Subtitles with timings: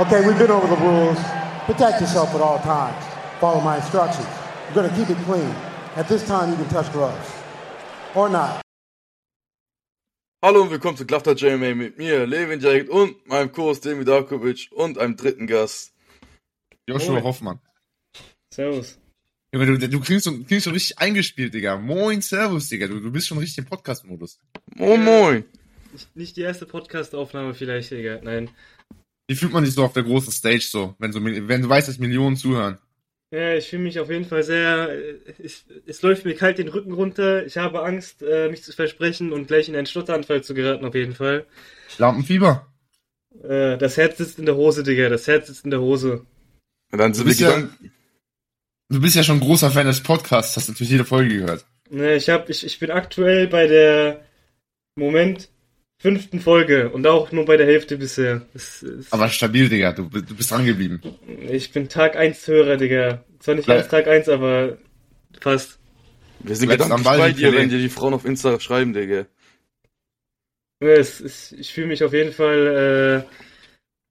[0.00, 1.18] Okay, we've been over the rules.
[1.66, 3.04] Protect yourself at all times.
[3.40, 4.28] Follow my instructions.
[4.68, 5.52] We're gonna keep it clean.
[5.96, 7.28] At this time, you can touch gloves.
[8.14, 8.60] Or not.
[10.40, 14.68] Hallo und willkommen zu Klafter JMA mit mir, Levin Jacket und meinem Co-Host Demi Darkovic
[14.70, 15.92] und einem dritten Gast.
[16.86, 17.24] Joshua Moin.
[17.24, 17.58] Hoffmann.
[18.54, 18.98] Servus.
[19.52, 21.76] Junge, du, du klingst, schon, klingst schon richtig eingespielt, Digga.
[21.76, 22.86] Moin, Servus, Digga.
[22.86, 24.38] Du, du bist schon richtig im Podcast-Modus.
[24.76, 25.44] Moin Moin.
[25.92, 28.20] Nicht, nicht die erste Podcast-Aufnahme vielleicht, Digga.
[28.22, 28.48] Nein.
[29.28, 31.86] Wie fühlt man sich so auf der großen Stage so, wenn, so, wenn du weißt,
[31.86, 32.78] dass Millionen zuhören?
[33.30, 34.88] Ja, ich fühle mich auf jeden Fall sehr.
[34.88, 35.18] äh,
[35.86, 37.44] Es, läuft mir kalt den Rücken runter.
[37.44, 40.94] Ich habe Angst, äh, mich zu versprechen und gleich in einen Stotteranfall zu geraten, auf
[40.94, 41.44] jeden Fall.
[41.98, 42.66] Lampenfieber.
[43.42, 45.10] Äh, das Herz sitzt in der Hose, Digga.
[45.10, 46.24] Das Herz sitzt in der Hose.
[46.90, 47.68] Und dann sind Du wir bist ja-.
[48.90, 51.66] Du bist ja schon ein großer Fan des Podcasts, hast natürlich jede Folge gehört.
[51.90, 54.24] Ne, ich, hab, ich, ich bin aktuell bei der
[54.96, 55.50] Moment
[56.00, 58.42] fünften Folge und auch nur bei der Hälfte bisher.
[58.54, 59.92] Es, es, Aber stabil, Digga.
[59.92, 61.00] Du, du bist dran geblieben.
[61.50, 63.24] ich bin Tag 1 Hörer, Digga.
[63.40, 64.78] Zwar nicht Bleib- ganz Tag 1, aber
[65.40, 65.78] fast.
[66.40, 68.92] Wir sind Bleibst gedanklich am Ball, bei dir, wenn dir die Frauen auf Insta schreiben,
[68.92, 69.26] Digga.
[70.80, 73.34] Es, es, ich fühle mich auf jeden Fall äh,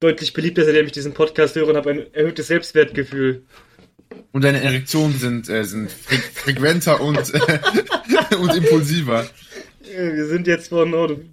[0.02, 3.44] deutlich beliebter, seitdem ich diesen Podcast höre und habe ein erhöhtes Selbstwertgefühl.
[4.34, 9.30] Und deine Erektionen sind, äh, sind fre frequenter und, äh, und impulsiver.
[9.82, 11.24] Wir sind jetzt von oh, du-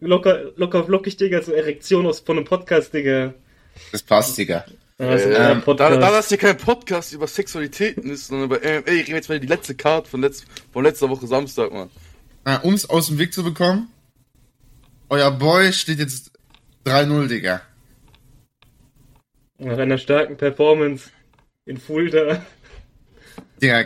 [0.00, 3.34] locker, locker flockig, Digga, so Erektion aus, von einem Podcast, Digga.
[3.92, 4.64] Das passt, Digga.
[4.98, 5.96] Ja, das Äh, ähm, Podcast.
[5.96, 9.28] Da, da das hier kein Podcast über Sexualitäten ist, sondern über MMA, reden wir jetzt
[9.28, 11.90] mal die letzte Card von, letz, von letzter Woche Samstag, Mann.
[12.62, 13.88] Um es aus dem Weg zu bekommen,
[15.08, 16.32] euer Boy steht jetzt
[16.86, 17.62] 3-0, Digga.
[19.58, 21.10] Nach einer starken Performance
[21.66, 22.44] in Fulda.
[23.62, 23.84] Digga,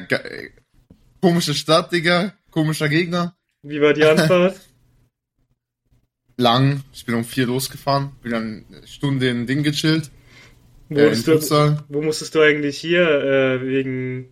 [1.21, 2.35] komische Stadt, Digga.
[2.51, 3.37] Komischer Gegner.
[3.63, 4.61] Wie war die Anfahrt?
[6.37, 6.83] Lang.
[6.93, 8.13] Ich bin um vier losgefahren.
[8.23, 10.11] Bin dann eine Stunde in Ding gechillt.
[10.89, 14.29] Wo, Äh, du, wo musstest du eigentlich hier äh, wegen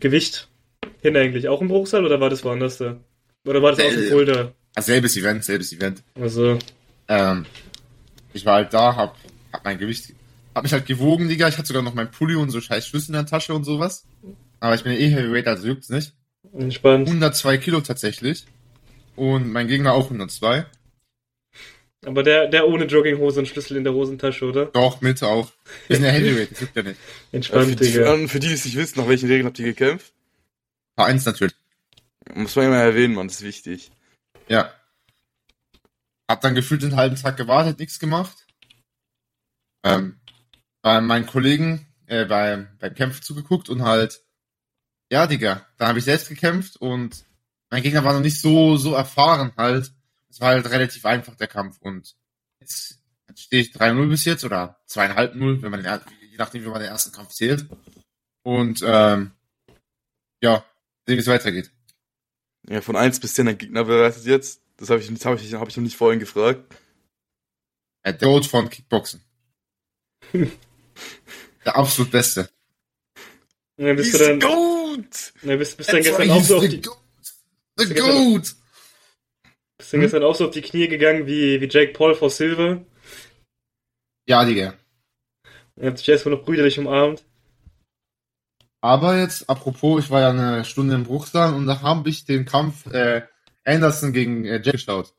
[0.00, 0.48] Gewicht
[1.02, 1.48] hin eigentlich?
[1.48, 2.98] Auch im Bruchsal oder war das woanders da?
[3.46, 4.52] Oder war das auch in Äh, Fulda?
[4.76, 6.02] Ah, selbes Event, selbes Event.
[6.14, 6.58] Also,
[7.08, 7.44] Ähm,
[8.32, 9.16] ich war halt da, hab,
[9.52, 10.14] hab mein Gewicht,
[10.54, 11.48] hab mich halt gewogen, Digga.
[11.48, 14.06] Ich hatte sogar noch mein Pulli und so scheiß Schlüssel in der Tasche und sowas.
[14.60, 16.12] Aber ich bin ja eh Heavyweight, also juckt's nicht.
[16.52, 17.08] entspannt.
[17.08, 18.46] 102 Kilo tatsächlich.
[19.20, 20.64] Und mein Gegner auch 102.
[22.06, 24.64] Aber der, der ohne Jogginghose und Schlüssel in der Hosentasche, oder?
[24.64, 25.52] Doch, mit auch.
[25.88, 26.98] Wir sind ja Heavyweight, das juckt ja nicht.
[27.30, 28.16] Äh, Entspannt, für, die, Digga.
[28.16, 30.14] für, für die, die es nicht wissen, nach welchen Regeln habt ihr gekämpft?
[30.96, 31.54] Vereins natürlich.
[32.32, 33.90] Muss man immer erwähnen, Mann, das ist wichtig.
[34.48, 34.72] Ja.
[36.26, 38.46] Hab dann gefühlt einen halben Tag gewartet, nichts gemacht.
[39.84, 40.18] Ähm,
[40.80, 44.22] bei meinen Kollegen äh, beim, beim Kämpfen zugeguckt und halt,
[45.12, 47.26] ja, Digga, dann habe ich selbst gekämpft und
[47.70, 49.92] mein Gegner war noch nicht so, so erfahren halt.
[50.28, 51.78] Es war halt relativ einfach, der Kampf.
[51.80, 52.16] Und
[52.60, 52.98] jetzt,
[53.28, 56.00] jetzt stehe ich 3-0 bis jetzt oder 2,5-0, wenn man den,
[56.30, 57.66] je nachdem, wie man den ersten Kampf zählt.
[58.42, 59.32] Und ähm,
[60.42, 60.64] ja,
[61.06, 61.70] sehen, wie es weitergeht.
[62.68, 64.62] Ja, von 1 bis 10 ein Gegner bewertet jetzt.
[64.76, 66.74] Das habe ich, das hab ich, hab ich noch nicht vorhin gefragt.
[68.04, 69.22] Der Goat von Kickboxen.
[70.32, 72.48] der absolut Beste.
[73.76, 75.32] Dann bist du dann, gut!
[75.42, 76.82] dann bist, bist dann gestern auch so auf die.
[77.86, 78.54] The Goat.
[79.78, 82.84] bist dann gestern auch so auf die Knie gegangen wie, wie Jake Paul vor Silver.
[84.26, 84.74] Ja, Digga.
[85.76, 87.24] Er hat sich erstmal noch brüderlich umarmt.
[88.82, 92.46] Aber jetzt, apropos, ich war ja eine Stunde im Bruchsal und da habe ich den
[92.46, 93.22] Kampf äh,
[93.64, 95.12] Anderson gegen äh, Jack geschaut.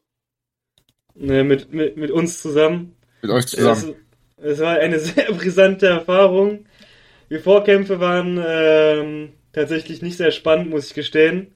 [1.13, 2.95] Ne, mit, mit, mit uns zusammen.
[3.21, 3.95] Mit euch zusammen.
[4.37, 6.65] Es, es war eine sehr brisante Erfahrung.
[7.29, 11.53] Die Vorkämpfe waren ähm, tatsächlich nicht sehr spannend, muss ich gestehen.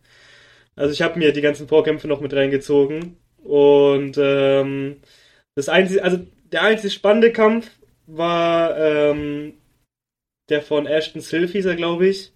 [0.76, 3.18] Also ich habe mir die ganzen Vorkämpfe noch mit reingezogen.
[3.44, 4.98] Und ähm,
[5.56, 6.20] das einzige, also
[6.52, 7.70] der einzig spannende Kampf
[8.08, 9.54] war ähm,
[10.50, 12.34] der von Ashton Sylvie, hieß er, glaube ich,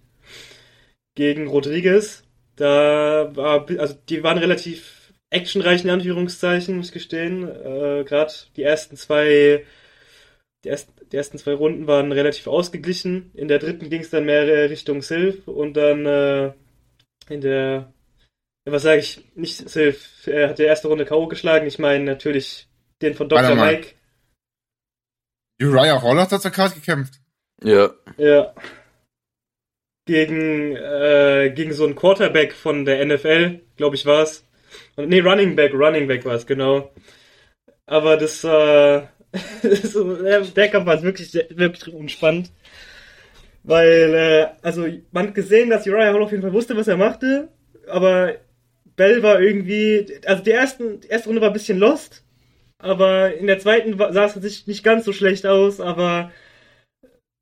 [1.14, 2.24] gegen Rodriguez.
[2.56, 7.48] Da war, also die waren relativ actionreich in Anführungszeichen, muss ich gestehen.
[7.48, 9.64] Äh, Gerade die ersten zwei,
[10.64, 13.30] die ersten, die ersten zwei Runden waren relativ ausgeglichen.
[13.34, 16.52] In der dritten ging es dann mehr Richtung Sylph und dann äh,
[17.28, 17.92] in der,
[18.72, 21.26] was sage ich, nicht Sylph, er hat die erste Runde K.O.
[21.26, 21.66] geschlagen.
[21.66, 22.68] Ich meine natürlich
[23.02, 23.54] den von Dr.
[23.54, 23.94] Mike.
[25.62, 27.14] Uriah Hall hat zur Karte gekämpft.
[27.62, 27.90] Ja.
[28.16, 28.54] Ja.
[30.06, 34.44] Gegen, äh, gegen so einen Quarterback von der NFL, glaube ich, war's.
[34.96, 36.92] Und nee, Running Back, Running Back war's, genau.
[37.86, 39.02] Aber das, äh,
[39.62, 42.50] der Kampf war wirklich, sehr- wirklich unspannend.
[43.62, 46.96] Weil, äh, also, man hat gesehen, dass Uriah Hall auf jeden Fall wusste, was er
[46.96, 47.48] machte,
[47.86, 48.36] aber
[49.00, 52.22] Bell war irgendwie, also die, ersten, die erste Runde war ein bisschen lost.
[52.78, 56.30] aber in der zweiten sah es tatsächlich nicht ganz so schlecht aus, aber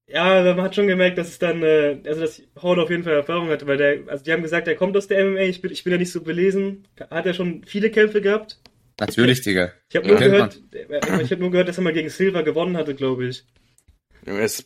[0.08, 3.14] ja, man hat schon gemerkt, dass es dann, äh, also dass Hall auf jeden Fall
[3.14, 5.72] Erfahrung hatte, weil der, also die haben gesagt, er kommt aus der MMA, ich bin,
[5.72, 6.87] ich bin ja nicht so belesen.
[7.10, 8.61] Hat er schon viele Kämpfe gehabt?
[9.00, 9.72] Natürlich, Digga.
[9.90, 12.44] Ich habe Ja, nur gehört, äh, ich habe nur gehört, dass er mal gegen Silver
[12.44, 13.44] gewonnen hatte, glaube ich.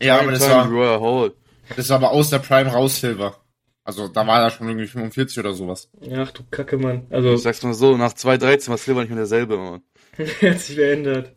[0.02, 1.32] Ja, aber das war-.
[1.74, 3.41] Das war aber aus der Prime raus, Silver.
[3.84, 5.90] Also da war er schon irgendwie 45 oder sowas.
[6.14, 7.06] Ach du Kacke, Mann.
[7.10, 9.82] Also, Ich sag's mal so, nach 2.13 war Silver nicht mehr derselbe, Mann.
[10.40, 11.34] er hat sich verändert.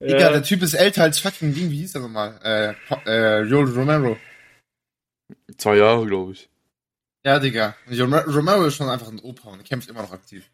[0.00, 0.30] Digga, Ja.
[0.32, 2.38] der Typ ist älter als fucking Ding, wie hieß er nochmal?
[2.42, 2.74] Äh,
[3.06, 4.16] äh, Joel Romero.
[5.58, 6.48] Zwei Jahre, glaube ich.
[7.24, 7.74] Ja, Digga.
[7.90, 10.48] Romero ist schon einfach ein Opa und kämpft immer noch aktiv.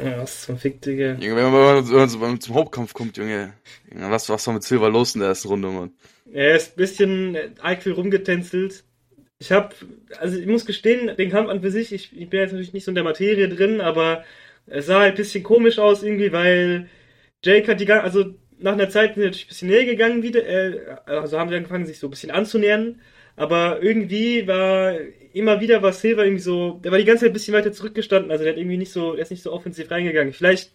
[0.00, 1.14] Ja, was zum Fick, Digga.
[1.14, 3.52] Junge, wenn man, wenn man zum Hauptkampf kommt, Junge.
[3.92, 5.92] Junge was, was war mit Silver los in der ersten Runde, Mann?
[6.32, 8.84] Er ist ein bisschen äh, arg viel rumgetänzelt.
[9.40, 9.74] Ich hab,
[10.18, 12.84] also ich muss gestehen, den Kampf an für sich, ich, ich bin jetzt natürlich nicht
[12.84, 14.24] so in der Materie drin, aber
[14.66, 16.88] es sah halt ein bisschen komisch aus irgendwie, weil
[17.44, 20.22] Jake hat die ganze, also nach einer Zeit sind sie natürlich ein bisschen näher gegangen
[20.22, 23.00] wieder, äh, also haben sie angefangen, sich so ein bisschen anzunähern,
[23.36, 24.94] aber irgendwie war
[25.32, 28.32] immer wieder war Silver irgendwie so, der war die ganze Zeit ein bisschen weiter zurückgestanden,
[28.32, 30.32] also der hat irgendwie nicht so, der ist nicht so offensiv reingegangen.
[30.32, 30.72] Vielleicht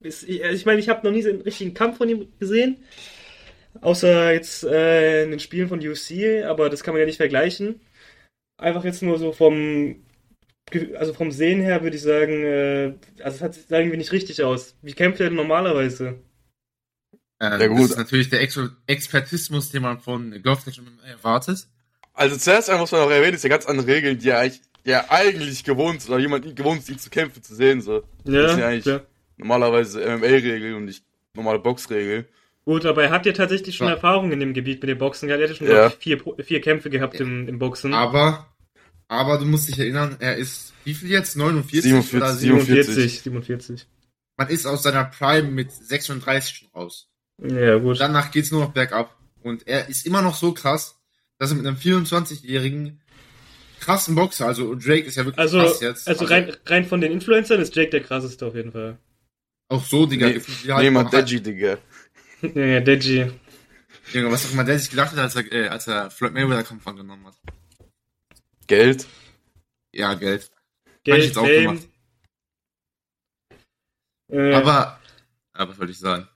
[0.00, 2.28] ist, ich, also ich meine, ich habe noch nie so einen richtigen Kampf von ihm
[2.38, 2.78] gesehen.
[3.80, 7.80] Außer jetzt äh, in den Spielen von UFC, aber das kann man ja nicht vergleichen.
[8.58, 9.96] Einfach jetzt nur so vom,
[10.98, 14.42] also vom Sehen her würde ich sagen, äh, also es hat, sah irgendwie nicht richtig
[14.42, 14.76] aus.
[14.82, 16.20] Wie kämpft er denn normalerweise?
[17.38, 17.80] Äh, Ja, gut.
[17.80, 21.66] Das ist natürlich der Ex Expertismus, den man von Golftech erwartet.
[22.14, 24.62] Also zuerst einmal muss man noch erwähnen, ist ja ganz andere Regeln, die er eigentlich,
[24.86, 28.04] die er eigentlich gewohnt ist, oder jemand gewohnt ist, ihn zu kämpfen zu sehen, so.
[28.24, 29.02] Das ist ja eigentlich klar.
[29.36, 31.04] normalerweise MMA-Regel und nicht
[31.34, 32.26] normale Boxregel.
[32.66, 33.94] Gut, aber er hat ja tatsächlich schon Ja.
[33.94, 35.28] Erfahrung in dem Gebiet mit dem Boxen.
[35.28, 35.40] gehabt.
[35.40, 35.88] Er hat ja schon, Ja.
[35.90, 37.94] vier, Pro- vier Kämpfe gehabt im, im Boxen.
[37.94, 38.52] Aber,
[39.08, 41.36] aber du musst dich erinnern, er ist, wie viel jetzt?
[41.36, 43.86] 49 47, oder 47, 47.
[44.36, 47.08] Man ist aus seiner Prime mit 36 schon raus.
[47.40, 48.00] Ja, gut.
[48.00, 49.16] Danach geht's nur noch bergab.
[49.42, 50.98] Und er ist immer noch so krass,
[51.38, 53.00] dass er mit einem 24-jährigen
[53.78, 56.08] krassen Boxer, also Drake ist ja wirklich Also, krass jetzt.
[56.08, 58.98] also rein, rein von den Influencern ist Jake der krasseste auf jeden Fall.
[59.68, 60.28] Auch so, Digga.
[60.28, 60.40] Nee,
[60.90, 61.78] nee, halt- Deji, Digga.
[62.42, 63.30] Ja, ja, Deji.
[64.12, 66.62] Junge, was auch immer der sich gedacht hat, als er, äh, als er Floyd Mayweather
[66.64, 67.36] Kampf angenommen hat.
[68.66, 69.06] Geld.
[69.92, 70.50] Ja, Geld.
[70.52, 71.62] Hab ich Geld, jetzt auch Fame.
[71.62, 71.88] gemacht.
[74.28, 75.00] Äh, Aber,
[75.52, 76.28] aber was wollte ich sagen?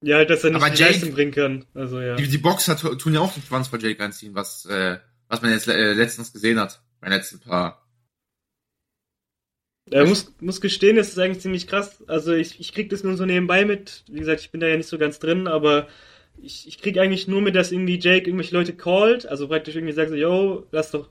[0.00, 1.66] ja, halt, dass er nicht aber die Jake- Leistung bringen kann.
[1.74, 2.14] Also, ja.
[2.16, 4.98] Die, die Boxer tu- tun ja auch den Schwanz bei Jake einziehen, was, äh,
[5.28, 6.80] was man jetzt äh, letztens gesehen hat.
[7.00, 7.84] Bei den letzten paar.
[9.90, 12.02] Er muss, muss gestehen, das ist eigentlich ziemlich krass.
[12.06, 14.04] Also ich, ich krieg das nur so nebenbei mit.
[14.08, 15.88] Wie gesagt, ich bin da ja nicht so ganz drin, aber
[16.42, 19.94] ich, ich krieg eigentlich nur mit, dass irgendwie Jake irgendwelche Leute callt, also praktisch irgendwie
[19.94, 21.08] sagt so, yo, lass doch,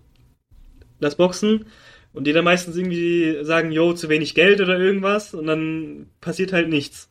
[0.99, 1.65] lass boxen.
[2.13, 6.51] Und die dann meistens irgendwie sagen, yo, zu wenig Geld oder irgendwas und dann passiert
[6.53, 7.09] halt nichts.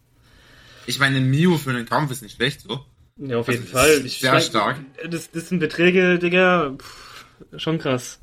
[0.87, 2.81] Ich meine, Mio für einen Kampf ist nicht schlecht, so.
[3.19, 4.03] Ja, auf Also, jeden Fall.
[4.05, 4.79] Ich, sehr stark.
[5.09, 7.25] Das, das sind Beträge, Digga, pff,
[7.57, 8.21] schon krass.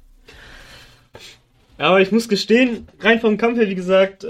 [1.77, 4.27] Aber ich muss gestehen, rein vom Kampf her, wie gesagt, äh,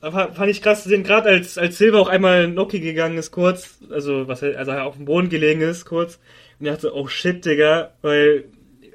[0.00, 3.30] fa- fand ich krass zu sehen, gerade als, als Silver auch einmal Noki gegangen ist,
[3.30, 6.18] kurz, also, was, er- also auf dem Boden gelegen ist, kurz,
[6.60, 8.44] und ich dachte so, oh shit, Digga, weil,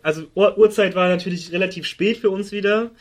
[0.01, 2.91] also Uhr, Uhrzeit war natürlich relativ spät für uns wieder.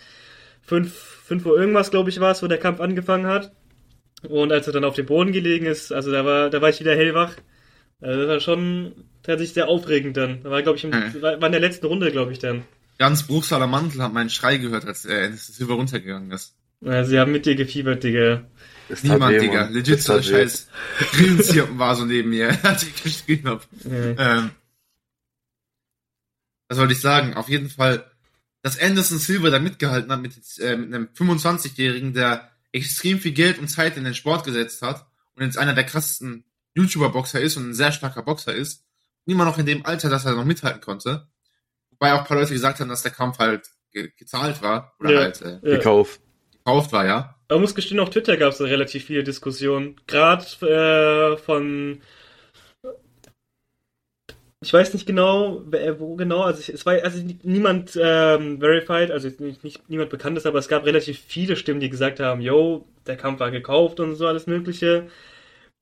[0.62, 3.52] Fünf, fünf Uhr irgendwas, glaube ich, war es, wo der Kampf angefangen hat.
[4.29, 6.79] Und als er dann auf dem Boden gelegen ist, also da war, da war ich
[6.79, 7.34] wieder hellwach.
[8.01, 8.93] Also das war schon
[9.24, 10.41] tatsächlich sehr aufregend dann.
[10.44, 11.22] Da war, glaube ich, im, Hm.
[11.22, 12.62] war in der letzten Runde, glaube ich, dann.
[13.03, 16.55] Ganz Bruchsaler Mantel hat meinen Schrei gehört, als äh, als Silver runtergegangen ist.
[16.85, 18.44] Also, sie haben mit dir gefiebert, Digga.
[18.89, 19.65] Das tat Niemand, Digga.
[19.71, 20.23] Legit Das so weh.
[20.23, 20.69] scheiß
[21.11, 23.67] Grillenzirpen war so neben mir, als ich geschrien hab.
[23.82, 24.39] Ja.
[24.39, 24.51] Ähm,
[26.69, 27.35] was wollte ich sagen?
[27.35, 28.09] Auf jeden Fall,
[28.63, 33.59] dass Anderson Silver da mitgehalten hat mit, äh, mit einem 25-Jährigen, der extrem viel Geld
[33.59, 36.44] und Zeit in den Sport gesetzt hat und jetzt einer der krassesten
[36.77, 38.85] YouTuber-Boxer ist und ein sehr starker Boxer ist.
[39.27, 41.27] Immer noch in dem Alter, dass er noch mithalten konnte.
[42.03, 45.13] Wobei auch ein paar Leute gesagt haben, dass der Kampf halt ge gezahlt war oder
[45.13, 45.21] Ja.
[45.21, 45.77] halt äh, Ja.
[45.77, 46.21] Gekauft.
[46.65, 47.37] gekauft war, ja.
[47.47, 50.01] Aber muss gestehen, auf Twitter gab es relativ viele Diskussionen.
[50.09, 52.03] Gerade äh, von.
[54.65, 59.13] Ich weiß nicht genau, wer, wo genau, also ich, es war also niemand ähm, verified,
[59.13, 62.41] also nicht, nicht niemand bekannt ist, aber es gab relativ viele Stimmen, die gesagt haben,
[62.41, 65.06] yo, der Kampf war gekauft und so alles Mögliche.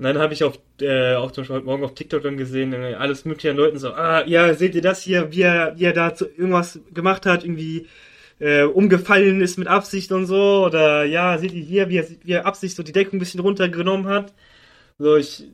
[0.01, 2.73] Und dann habe ich auf, äh, auch zum Beispiel heute Morgen auf TikTok dann gesehen,
[2.73, 5.85] äh, alles mögliche an Leuten so, ah, ja, seht ihr das hier, wie er, wie
[5.85, 7.87] er da irgendwas gemacht hat, irgendwie
[8.39, 12.33] äh, umgefallen ist mit Absicht und so, oder ja, seht ihr hier, wie er, wie
[12.33, 14.33] er Absicht so die Deckung ein bisschen runtergenommen hat.
[14.99, 15.45] So, ich,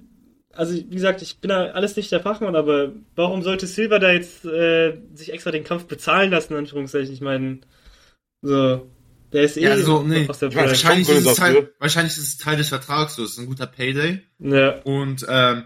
[0.53, 4.13] also wie gesagt, ich bin da alles nicht der Fachmann, aber warum sollte Silver da
[4.13, 7.13] jetzt äh, sich extra den Kampf bezahlen lassen, in Anführungszeichen?
[7.13, 7.63] Ich meine,
[8.43, 8.87] so,
[9.37, 10.27] der ist eh Ja, so, nee.
[10.29, 10.69] aus der Prime.
[10.69, 11.37] Wahrscheinlich Gründe ist, es.
[11.37, 14.23] Teil, wahrscheinlich ist es Teil des Vertrags, so, es ist ein guter Payday.
[14.39, 14.81] Ja.
[14.83, 15.65] Und ähm,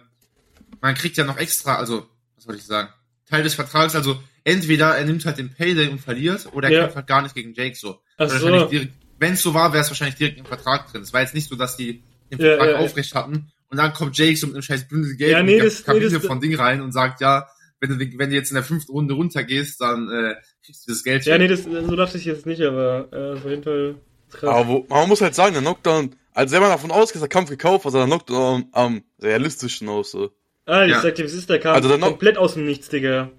[0.80, 2.88] man kriegt ja noch extra, also, was soll ich sagen?
[3.26, 6.80] Teil des Vertrags, also entweder er nimmt halt den Payday und verliert, oder er Ja.
[6.80, 8.00] kämpft halt gar nicht gegen Jake so.
[8.18, 8.70] So.
[9.18, 11.02] Wenn es so war, wäre es wahrscheinlich direkt im Vertrag drin.
[11.02, 12.78] Es war jetzt nicht so, dass die den Vertrag ja, ja.
[12.78, 15.56] aufrecht hatten und dann kommt Jake so mit einem scheiß Bündel Geld Ja, in nee,
[15.56, 17.46] die das- nee, Kabine das- von Ding rein und sagt, ja,
[17.80, 20.34] wenn du, wenn du jetzt in der fünften Runde runtergehst, dann äh,
[20.70, 21.24] kriegst du das Geld.
[21.24, 23.96] Ja, nee, das, so dachte ich jetzt nicht, aber äh, auf jeden Fall
[24.30, 24.50] krass.
[24.50, 27.28] Aber wo, man muss halt sagen, der Knockdown, also wenn man davon ausgeht, dass der
[27.28, 30.12] Kampf gekauft war, sah der Knockdown am realistischen aus.
[30.12, 30.30] So.
[30.66, 31.00] ah, ich ja.
[31.00, 31.76] sag dir, was ist der Kampf?
[31.76, 33.30] Also dann noch- komplett aus dem Nichts, Digga.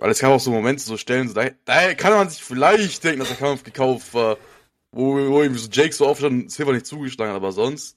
[0.00, 3.02] Weil es kann auch so Momente so stellen, so, da, da kann man sich vielleicht
[3.02, 4.36] denken, dass der Kampf gekauft war.
[4.92, 7.96] Wo, wo irgendwie so Jake so aufstand und Silver nicht zugeschlagen hat, aber sonst.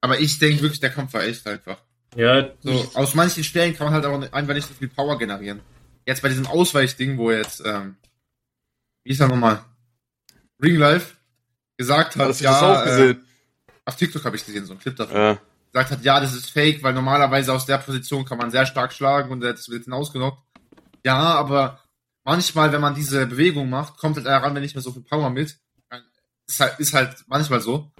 [0.00, 1.78] Aber ich denke wirklich, der Kampf war echt einfach.
[2.14, 5.60] Ja, So, aus manchen Stellen kann man halt auch einfach nicht so viel Power generieren.
[6.06, 7.96] Jetzt bei diesem Ausweichding, wo jetzt, ähm,
[9.04, 9.64] wie ist er nochmal?
[10.62, 11.14] Ring Life
[11.76, 13.26] gesagt hat, Hast du das auch ja, äh, gesehen?
[13.84, 15.16] auf TikTok habe ich gesehen, so ein Clip davon.
[15.16, 15.38] Ja.
[15.72, 18.92] Gesagt hat, ja, das ist fake, weil normalerweise aus der Position kann man sehr stark
[18.92, 20.42] schlagen und das wird hinausgenockt.
[21.04, 21.80] Ja, aber
[22.24, 25.28] manchmal, wenn man diese Bewegung macht, kommt halt daran, wenn nicht mehr so viel Power
[25.30, 25.58] mit.
[26.48, 27.92] Ist halt, ist halt manchmal so.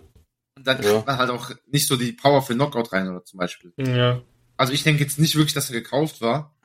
[0.57, 0.93] Und dann Ja.
[0.93, 3.73] kriegt man halt auch nicht so die Power für Knockout rein oder zum Beispiel.
[3.77, 4.23] ja.
[4.59, 6.56] Also ich denke jetzt nicht wirklich, dass er gekauft war.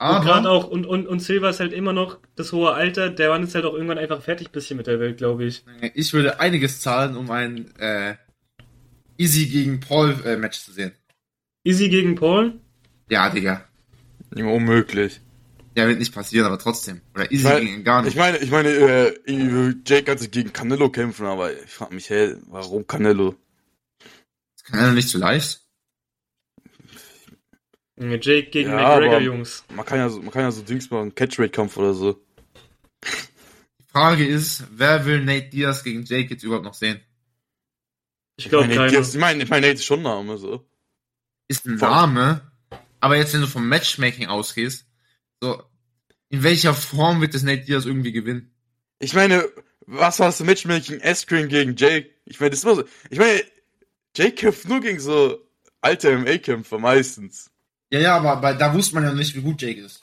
[0.00, 3.10] Und gerade Aber auch, und, und, und Silver ist halt immer noch das hohe Alter,
[3.10, 5.62] der Mann ist halt auch irgendwann einfach fertig bisschen mit der Welt, glaube ich.
[5.94, 8.14] ich würde einiges zahlen, um ein äh,
[9.18, 10.92] Easy gegen Paul äh, Match zu sehen.
[11.64, 12.58] Easy gegen Paul?
[13.10, 13.66] Ja, Digga.
[14.34, 15.20] Immer unmöglich.
[15.76, 17.02] Ja, wird nicht passieren, aber trotzdem.
[17.14, 18.12] Oder Easy Weil- gegen gar nicht.
[18.12, 22.08] Ich meine, ich meine, äh, Jake kann sich gegen Canelo kämpfen, aber ich frage mich,
[22.08, 23.34] hey, warum Canelo?
[24.56, 25.59] Das kann ja nicht so leicht.
[28.00, 29.64] Jake gegen Ja, McGregor, aber- Jungs.
[29.74, 32.24] Man kann ja so, man kann ja so Dings machen, Catchweight-Kampf oder so.
[33.04, 37.00] Die Frage ist, wer will Nate Diaz gegen Jake jetzt überhaupt noch sehen?
[38.36, 38.88] Ich glaube keiner.
[38.88, 40.66] Diaz- ich meine, ich meine, Nate ist schon ein Name, so.
[41.48, 41.74] Ist ein.
[41.74, 42.40] Name,
[43.00, 44.86] aber jetzt, wenn du vom Matchmaking ausgehst,
[45.40, 45.62] so,
[46.28, 48.54] in welcher Form wird das Nate Diaz irgendwie gewinnen?
[48.98, 49.48] Ich meine,
[49.86, 52.10] was war das Matchmaking Askren gegen Jake?
[52.24, 52.84] Ich meine, das ist immer so.
[53.10, 53.42] Ich meine,
[54.16, 55.38] Jake kämpft nur gegen so
[55.80, 57.50] alte MMA-Kämpfer meistens.
[57.92, 60.02] Ja, ja, aber bei, da wusste man ja noch nicht, wie gut Jake ist.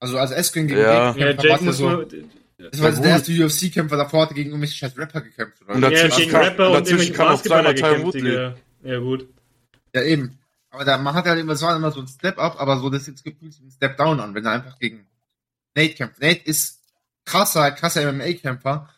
[0.00, 1.08] Also als Eskren gegen Ja.
[1.14, 4.30] Jake Ja, Jake war ja muss so, das war Ja, der erste UFC-Kämpfer, davor hat
[4.30, 5.74] er gegen irgendwelche scheiß Rapper gekämpft, oder?
[5.74, 8.14] Und ja, dazwischen gegen kam- Rapper und und dazwischen irgendwelche kam noch zweimal gekämpft.
[8.14, 8.54] Digga.
[8.82, 9.28] Ja, gut.
[9.94, 10.38] Ja, eben.
[10.70, 13.06] Aber da, man hat ja immer, es war immer so ein Step-Up, aber so, das
[13.06, 15.06] jetzt gefühlt ein Step-Down an, wenn er einfach gegen
[15.76, 16.20] Nate kämpft.
[16.20, 16.80] Nate ist
[17.24, 18.88] krasser, krasser MMA-Kämpfer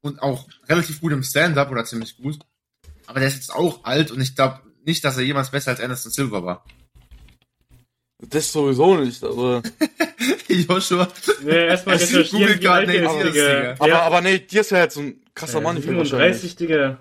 [0.00, 2.38] und auch relativ gut im Stand-Up oder ziemlich gut.
[3.06, 5.80] Aber der ist jetzt auch alt und ich glaube nicht, dass er jemals besser als
[5.80, 6.64] Anderson Silver war.
[8.28, 9.62] Das sowieso nicht, aber.
[10.48, 11.08] Joshua.
[11.44, 13.56] Ja, erstmal recherchieren, googelt wie alt gerade der ist, Digga.
[13.56, 13.74] Digga.
[13.78, 16.98] Aber, Ja, aber nee, dir ist ja jetzt so ein krasser ich find 37, Digga.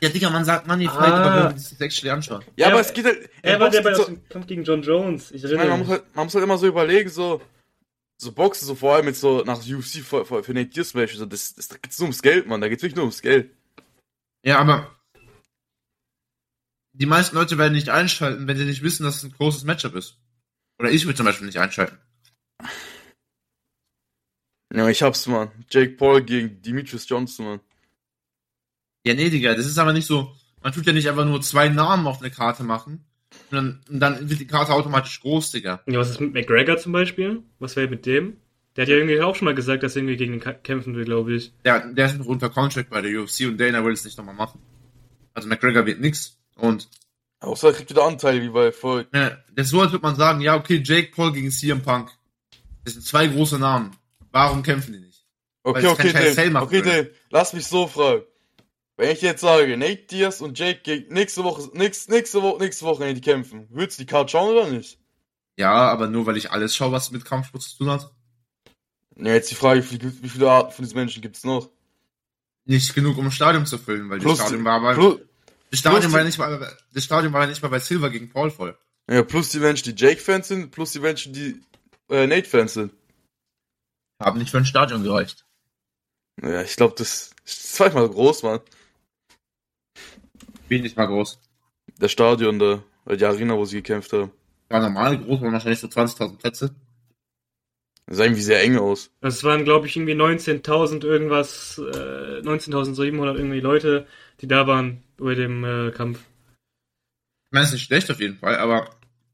[0.00, 1.16] Ja, Digga, man sagt Money Fight, Ah.
[1.24, 2.44] aber wenn man sich das actually anschaut.
[2.56, 3.30] Ja, Ja, aber es geht halt.
[3.42, 5.30] Er war der bei so, dem Kampf gegen John Jones.
[5.30, 5.98] Ich erinnere man muss, mich.
[5.98, 7.40] halt, man muss halt immer so überlegen, so.
[8.20, 11.24] So Boxen, so vor allem jetzt so nach UFC für, für, Nate Diaz Match, so,
[11.24, 12.60] das, das, da geht's nur ums Geld, Mann.
[12.60, 13.50] Da geht's wirklich nur ums Geld.
[14.44, 14.90] Ja, aber
[17.00, 19.94] die meisten Leute werden nicht einschalten, wenn sie nicht wissen, dass es ein großes Matchup
[19.94, 20.18] ist.
[20.78, 21.98] Oder ich würde zum Beispiel nicht einschalten.
[24.74, 25.50] Ja, ich hab's, Mann.
[25.70, 27.60] Jake Paul gegen Demetrius Johnson, Mann.
[29.06, 30.34] Ja, nee, Digga, das ist aber nicht so.
[30.62, 33.04] Man tut ja nicht einfach nur zwei Namen auf eine Karte machen.
[33.50, 35.82] Und dann, und dann wird die Karte automatisch groß, Digga.
[35.86, 37.42] Ja, was ist mit McGregor zum Beispiel?
[37.58, 38.36] Was wäre mit dem?
[38.76, 40.94] Der hat ja irgendwie auch schon mal gesagt, dass er irgendwie gegen ihn ka- kämpfen
[40.94, 41.52] will, glaube ich.
[41.64, 44.34] Der, der ist noch unter Contract bei der UFC und Dana will es nicht nochmal
[44.34, 44.60] machen.
[45.34, 46.37] Also McGregor wird nix.
[46.58, 46.88] Und
[47.40, 49.12] Außer er kriegt wieder Anteile wie bei Floyd.
[49.12, 52.10] ne, das ist so, als würde man sagen, ja, okay, Jake Paul gegen CM Punk.
[52.84, 53.96] Das sind zwei große Namen.
[54.32, 55.24] Warum kämpfen die nicht?
[55.62, 56.52] Okay, es okay, Dan.
[56.52, 56.82] machen Okay.
[56.82, 57.08] Dan.
[57.30, 58.22] Lass mich so fragen.
[58.96, 62.84] Wenn ich jetzt sage, Nate Diaz und Jake gegen nächste Woche, nächste, nächste Woche, nächste
[62.84, 64.98] Woche die kämpfen, würdest du die Karte schauen oder nicht?
[65.56, 68.10] Ja, aber nur weil ich alles schaue, was mit Kampfsport zu tun hat.
[69.16, 71.70] Ja, jetzt die Frage, wie viele, wie viele Arten von diesen Menschen gibt's noch?
[72.64, 75.20] Nicht genug, um ein Stadion zu füllen, weil Plus, das Stadion war aber, plus,
[75.70, 78.30] das Stadion war ja nicht mal, das Stadion war ja nicht mal bei Silver gegen
[78.30, 78.78] Paul voll.
[79.10, 81.60] ja, plus die Menschen, die Jake-Fans sind, plus die Menschen, die
[82.08, 82.92] äh, Nate-Fans sind.
[84.20, 85.44] Haben nicht für ein Stadion gereicht.
[86.42, 88.60] Ja, ich glaube, das ist zweimal groß, Mann.
[90.68, 91.40] Bin nicht mal groß.
[92.00, 94.30] Der Stadion da, die Arena, wo sie gekämpft haben.
[94.68, 96.74] War normal groß, waren wahrscheinlich so 20.000 Plätze.
[98.08, 99.10] Das sah irgendwie sehr eng aus.
[99.20, 104.06] Das waren, glaube ich, irgendwie 19.000 irgendwas, äh, 19.700 irgendwie Leute,
[104.40, 106.20] die da waren bei dem äh, Kampf.
[106.20, 108.88] Ich meine, es ist nicht schlecht auf jeden Fall, aber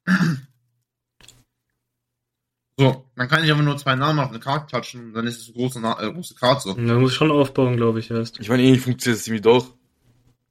[2.76, 3.04] so.
[3.14, 5.54] man kann nicht einfach nur zwei Namen auf eine Karte touchen, dann ist es eine
[5.54, 6.74] große, Na äh, große Karte so.
[6.74, 8.40] Man muss schon aufbauen, glaube ich, erst.
[8.40, 9.72] Ich meine, irgendwie funktioniert es irgendwie doch.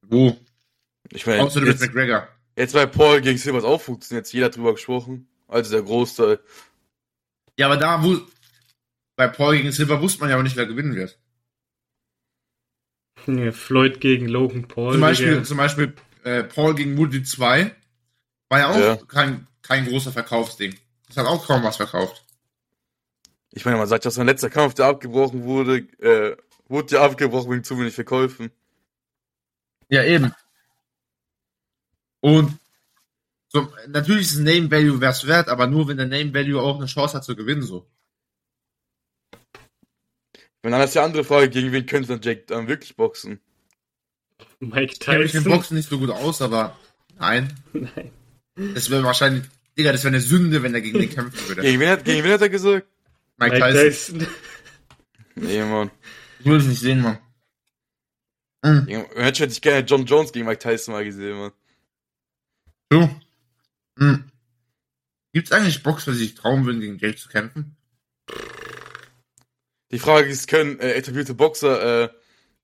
[0.02, 0.38] Wo?
[1.12, 2.30] Ich meine, Außer du bist jetzt, McGregor.
[2.56, 5.28] jetzt bei Paul gegen Silvers auch funktioniert, jetzt jeder drüber gesprochen.
[5.50, 6.40] Also der Großteil.
[7.58, 8.20] Ja, aber da, wo,
[9.16, 11.20] bei Paul gegen Silver wusste man ja auch nicht, wer gewinnen wird.
[13.28, 14.94] Ja, Floyd gegen Logan Paul.
[14.94, 17.74] Zum Beispiel, zum Beispiel äh, Paul gegen Woody 2
[18.50, 18.96] war ja auch Ja.
[19.08, 20.76] Kein, kein großer Verkaufsding.
[21.08, 22.26] Das hat auch kaum was verkauft.
[23.52, 26.36] Ich meine, man sagt, dass mein letzter Kampf, der abgebrochen wurde, äh,
[26.68, 28.52] wurde ja abgebrochen wegen zu wenig Verkäufen.
[29.90, 30.34] Ja, eben.
[32.20, 32.58] Und
[33.54, 36.78] so, natürlich ist ein Name Value was wert, aber nur wenn der Name Value auch
[36.78, 37.88] eine Chance hat zu gewinnen, so.
[40.64, 43.40] Wenn dann ist die andere Frage, gegen wen könnte dann Jake dann wirklich boxen?
[44.60, 45.44] Mike Ich kenne Tyson.
[45.44, 46.78] Boxen nicht so gut aus, aber
[47.20, 47.54] nein.
[47.74, 48.12] Nein.
[48.56, 49.44] Das wäre wahrscheinlich,
[49.78, 51.62] Digga, das wäre eine Sünde, wenn er gegen den kämpfen würde.
[51.62, 52.88] Gegen wen hat, gegen wen hat er gesagt?
[53.38, 54.20] Mike Mike Tyson.
[54.20, 54.36] Tyson.
[55.36, 55.92] Nee, Mann.
[56.40, 57.20] Ich will es nicht sehen, Mann.
[58.64, 58.88] Mhm.
[59.16, 61.52] Hätte ich gerne John Jones gegen Mike Tyson mal gesehen, Mann.
[62.92, 63.10] So.
[63.96, 64.30] Mhm.
[65.34, 67.76] Gibt es eigentlich Boxer, die sich trauen würden, gegen Jake zu kämpfen?
[69.92, 72.10] Die Frage ist, können äh, etablierte Boxer äh,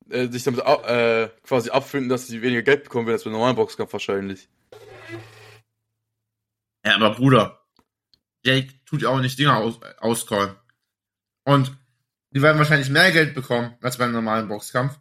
[0.10, 3.56] äh, sich damit äh, quasi abfinden, dass sie weniger Geld bekommen werden als beim normalen
[3.56, 4.50] Boxkampf wahrscheinlich.
[6.86, 7.66] Ja, aber Bruder,
[8.44, 10.56] Jake tut ja auch nicht Dinger aus, auscallen.
[11.44, 11.78] Und
[12.32, 15.00] die werden wahrscheinlich mehr Geld bekommen als beim normalen Boxkampf,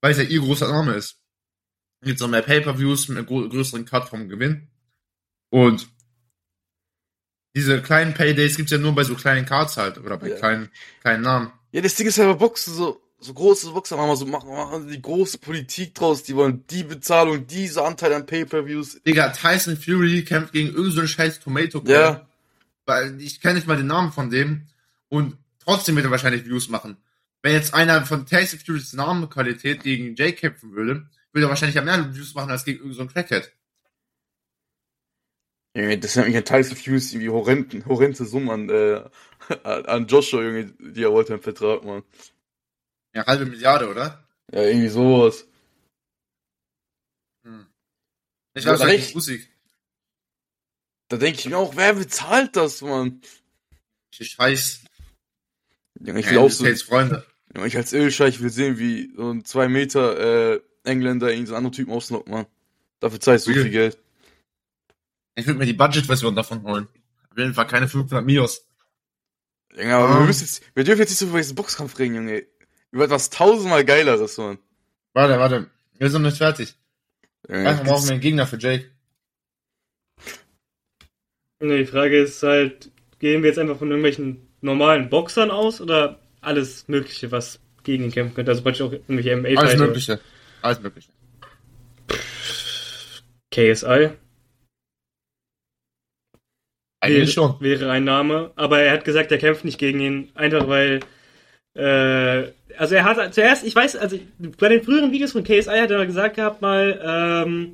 [0.00, 1.22] weil es ja ihr großer Name ist.
[2.00, 4.70] Dann gibt's noch mehr Pay-Per-Views mit größeren Cut vom Gewinn.
[5.56, 5.88] Und
[7.54, 10.36] diese kleinen Paydays gibt's ja nur bei so kleinen Cards halt oder bei Ja.
[10.36, 10.68] kleinen,
[11.00, 11.50] kleinen Namen.
[11.72, 14.86] Ja, das Ding ist ja bei Boxen so, so große Boxer machen, so machen, machen
[14.86, 19.00] die große Politik draus, die wollen die Bezahlung, diese Anteil an Pay-Per-Views.
[19.06, 22.28] Digga, Tyson Fury kämpft gegen irgendeinen so scheiß tomato Ja,
[22.84, 24.66] weil ich kenne nicht mal den Namen von dem
[25.08, 26.98] und trotzdem wird er wahrscheinlich Views machen.
[27.40, 31.82] Wenn jetzt einer von Tyson Furys Namenqualität gegen Jay kämpfen würde, würde er wahrscheinlich ja
[31.82, 33.52] mehr Views machen als gegen irgendeinen so Crackhead.
[35.76, 39.04] Das sind mich an Tyson Fuse irgendwie horrenden, horrende Summen an, äh,
[39.62, 42.02] an Joshua, Junge, die er wollte im Vertrag, Mann.
[43.14, 44.26] Ja, halbe Milliarde, oder?
[44.52, 45.46] Ja, irgendwie sowas.
[47.44, 47.66] Hm.
[48.54, 49.14] Ich Ja, weiß aber nicht, echt?
[49.14, 49.50] Musik.
[51.08, 53.20] Da denke ich mir auch, wer bezahlt das, Mann?
[54.12, 54.80] Scheiß.
[56.00, 57.26] Junge, ich Ja, so, Freunde.
[57.54, 61.52] Junge, ich als Ölscheich will sehen, wie so ein zwei Meter, äh, Engländer ihn so
[61.52, 62.46] einen anderen Typen ausnockt, Mann.
[63.00, 63.98] Dafür zahlst du so viel Geld.
[65.36, 66.88] Ich würde mir die Budget-Version davon holen.
[67.30, 68.66] Auf jeden Fall keine 500 Mios.
[69.76, 70.18] Junge, aber Ah.
[70.20, 72.46] wir müssen jetzt, wir dürfen jetzt nicht so über diesen Boxkampf reden, Junge.
[72.90, 74.58] Über etwas tausendmal geileres, Mann.
[75.12, 75.70] Warte, warte.
[75.98, 76.74] Wir sind noch nicht fertig.
[77.48, 78.90] Junge, Einfach brauchen wir einen Gegner für Jake.
[81.60, 86.20] Nee, die Frage ist halt, gehen wir jetzt einfach von irgendwelchen normalen Boxern aus oder
[86.40, 88.50] alles Mögliche, was gegen ihn kämpfen könnte?
[88.52, 89.86] Also praktisch auch irgendwelche Alles MMA-Fighter.
[89.86, 90.20] Mögliche.
[90.62, 91.08] Alles Mögliche.
[93.50, 94.10] KSI
[97.06, 97.56] Eigentlich schon.
[97.60, 101.00] wäre ein Name, aber er hat gesagt, er kämpft nicht gegen ihn, einfach weil
[101.74, 104.18] äh, also er hat zuerst, ich weiß, also
[104.58, 107.72] bei den früheren Videos von KSI hat er gesagt gehabt mal, ähm,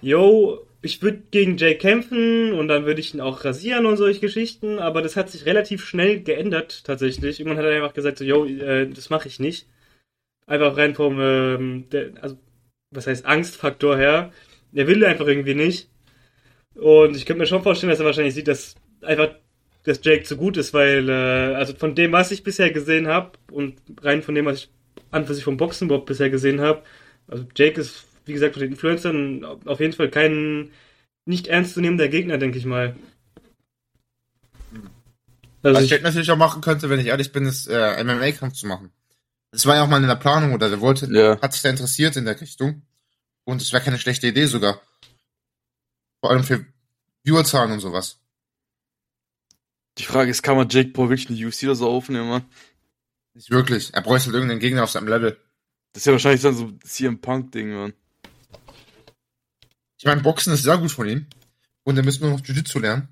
[0.00, 4.20] yo, ich würde gegen Jay kämpfen und dann würde ich ihn auch rasieren und solche
[4.20, 7.40] Geschichten, aber das hat sich relativ schnell geändert tatsächlich.
[7.40, 9.66] Irgendwann hat er einfach gesagt, so, yo, äh, das mache ich nicht.
[10.46, 12.36] Einfach rein vom, ähm, der, also
[12.90, 14.32] was heißt Angstfaktor her.
[14.74, 15.88] Er will einfach irgendwie nicht.
[16.74, 19.30] Und ich könnte mir schon vorstellen, dass er wahrscheinlich sieht, dass einfach
[19.84, 23.32] dass Jake zu gut ist, weil, äh, also von dem, was ich bisher gesehen habe
[23.52, 24.70] und rein von dem, was ich
[25.10, 26.82] an für sich vom Boxen überhaupt bisher gesehen habe,
[27.28, 30.70] also Jake ist, wie gesagt, von den Influencern auf jeden Fall kein
[31.26, 32.96] nicht ernstzunehmender Gegner, denke ich mal.
[35.62, 38.54] Also Was ich, Jack natürlich auch machen könnte, wenn ich ehrlich bin, ist äh, MMA-Kampf
[38.54, 38.90] zu machen.
[39.50, 41.40] Das war ja auch mal in der Planung oder der wollte, Ja.
[41.40, 42.82] hat sich da interessiert in der Richtung.
[43.44, 44.80] Und es wäre keine schlechte Idee sogar.
[46.24, 46.64] Vor allem für
[47.22, 48.18] Viewerzahlen und sowas.
[49.98, 52.44] Die Frage ist, kann man Jake Paul wirklich eine UFC oder so aufnehmen, Mann?
[53.34, 53.92] Nicht wirklich.
[53.92, 55.36] Er bräuchte halt irgendeinen Gegner auf seinem Level.
[55.92, 57.92] Das ist ja wahrscheinlich dann so ein CM Punk-Ding, Mann.
[59.98, 61.26] Ich meine, Boxen ist sehr gut von ihm.
[61.82, 63.08] Und er müsste nur noch Jiu-Jitsu lernen.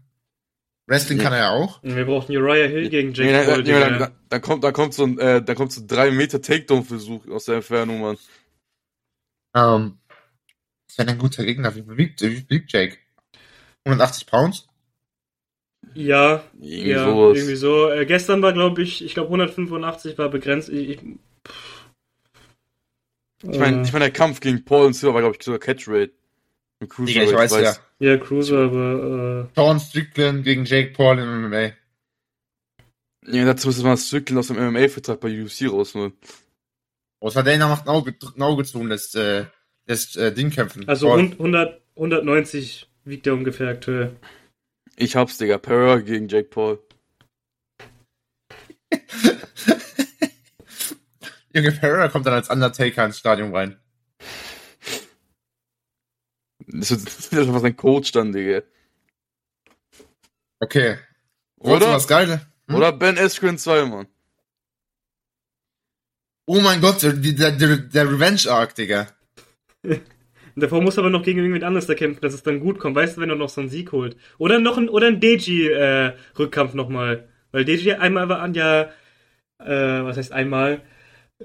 [0.86, 1.24] Wrestling Ja.
[1.24, 1.82] kann er ja auch.
[1.82, 3.56] wir brauchen Uriah Hill gegen Jake Ja, Paul.
[3.68, 3.98] ja, Digga.
[3.98, 7.28] dann, dann kommt, dann kommt so ein, äh, dann kommt so ein 3 Meter Takedown-Versuch
[7.28, 8.16] aus der Entfernung, Mann.
[9.54, 9.98] Ähm,
[10.88, 11.74] das wäre ein guter Gegner.
[11.74, 12.98] Wie viel wiegt, wie wiegt Jake?
[13.84, 14.68] 180 Pounds?
[15.94, 17.36] Ja, Irgendwie ja, sowas.
[17.36, 17.90] irgendwie so.
[17.90, 20.68] Äh, gestern war, glaube ich, ich glaube 185 war begrenzt.
[20.68, 21.00] Ich, ich,
[23.42, 26.12] Ich meine, ich mein, der Kampf gegen Paul und Silver war, glaube ich, sogar Catch-Rate.
[26.80, 27.76] Im Digga, ich weiß ja.
[28.00, 31.72] ja, Cruiser, aber Sean Strickland gegen Jake Paul in MMA.
[33.26, 36.12] Ja, dazu müssen wir das Zirkeln aus dem MMA-Vertrag bei UFC rausholen.
[37.20, 39.44] Außer Dana macht ein Auge, ein Auge zu und lässt, äh,
[39.86, 40.88] lässt äh, Ding kämpfen.
[40.88, 41.20] Also Paul.
[41.20, 44.16] 100, 190 wiegt er ungefähr aktuell.
[44.96, 45.58] Ich hab's, Digga.
[45.58, 46.78] Pereira gegen Jake Paul.
[51.54, 53.78] Junge Pereira kommt dann als Undertaker ins Stadion rein.
[56.66, 58.62] Das ist das ist schon was ein Coach dann, Digga.
[60.60, 60.98] Okay.
[61.56, 61.96] Wolltest du Oder?
[61.96, 62.40] was Geiles?
[62.68, 62.74] Hm?
[62.74, 64.06] Oder Ben Askren 2, Mann.
[66.46, 69.08] Oh mein Gott, der, der, der, der Revenge-Arc, Digga.
[70.54, 72.96] Und davor muss aber noch gegen irgendwen anders da kämpfen, dass es dann gut kommt.
[72.96, 74.16] Weißt du, wenn er noch so einen Sieg holt.
[74.38, 77.28] Oder noch ein, oder ein Deji-Rückkampf nochmal.
[77.52, 78.90] Weil Deji einmal war an ja,
[79.58, 80.82] äh, was heißt einmal,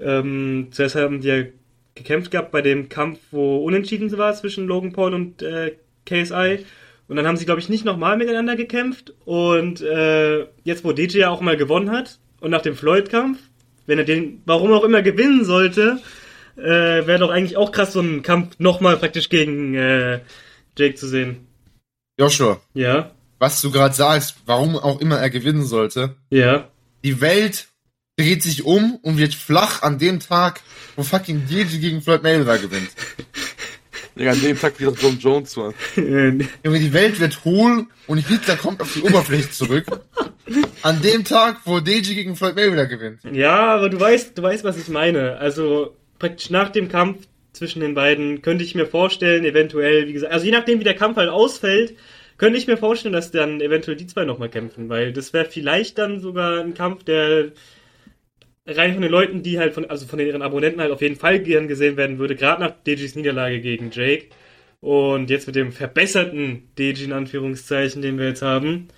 [0.00, 1.44] ähm, zuerst haben die ja
[1.94, 6.64] gekämpft gehabt bei dem Kampf, wo unentschieden war zwischen Logan Paul und äh, KSI.
[7.08, 9.14] Und dann haben sie, glaube ich, nicht nochmal miteinander gekämpft.
[9.24, 13.38] Und äh, jetzt, wo DJ ja auch mal gewonnen hat, und nach dem Floyd-Kampf,
[13.86, 15.98] wenn er den, warum auch immer, gewinnen sollte,
[16.58, 20.20] äh, wäre doch eigentlich auch krass, so einen Kampf nochmal praktisch gegen äh,
[20.76, 21.46] Jake zu sehen.
[22.18, 26.68] Joshua, Ja, was du gerade sagst, warum auch immer er gewinnen sollte, ja.
[27.04, 27.68] die Welt
[28.16, 30.60] dreht sich um und wird flach an dem Tag,
[30.96, 32.90] wo fucking DJ gegen Floyd Mayweather gewinnt.
[34.18, 35.74] Digga, an dem Tag wieder John Jones, Mann.
[35.94, 39.86] Junge, die Welt wird hohl und Hitler kommt auf die Oberfläche zurück.
[40.82, 43.20] An dem Tag, wo DJ gegen Floyd Mayweather gewinnt.
[43.30, 45.36] ja, aber du weißt, du weißt, was ich meine.
[45.36, 50.32] Also praktisch nach dem Kampf zwischen den beiden könnte ich mir vorstellen, eventuell, wie gesagt,
[50.32, 51.94] also je nachdem, wie der Kampf halt ausfällt,
[52.36, 55.98] könnte ich mir vorstellen, dass dann eventuell die zwei nochmal kämpfen, weil das wäre vielleicht
[55.98, 57.52] dann sogar ein Kampf, der
[58.66, 61.40] rein von den Leuten, die halt von, also von ihren Abonnenten halt auf jeden Fall
[61.40, 64.26] gern gesehen werden würde, gerade nach Dejis Niederlage gegen Jake.
[64.80, 68.88] Und jetzt mit dem verbesserten Deji in Anführungszeichen, den wir jetzt haben,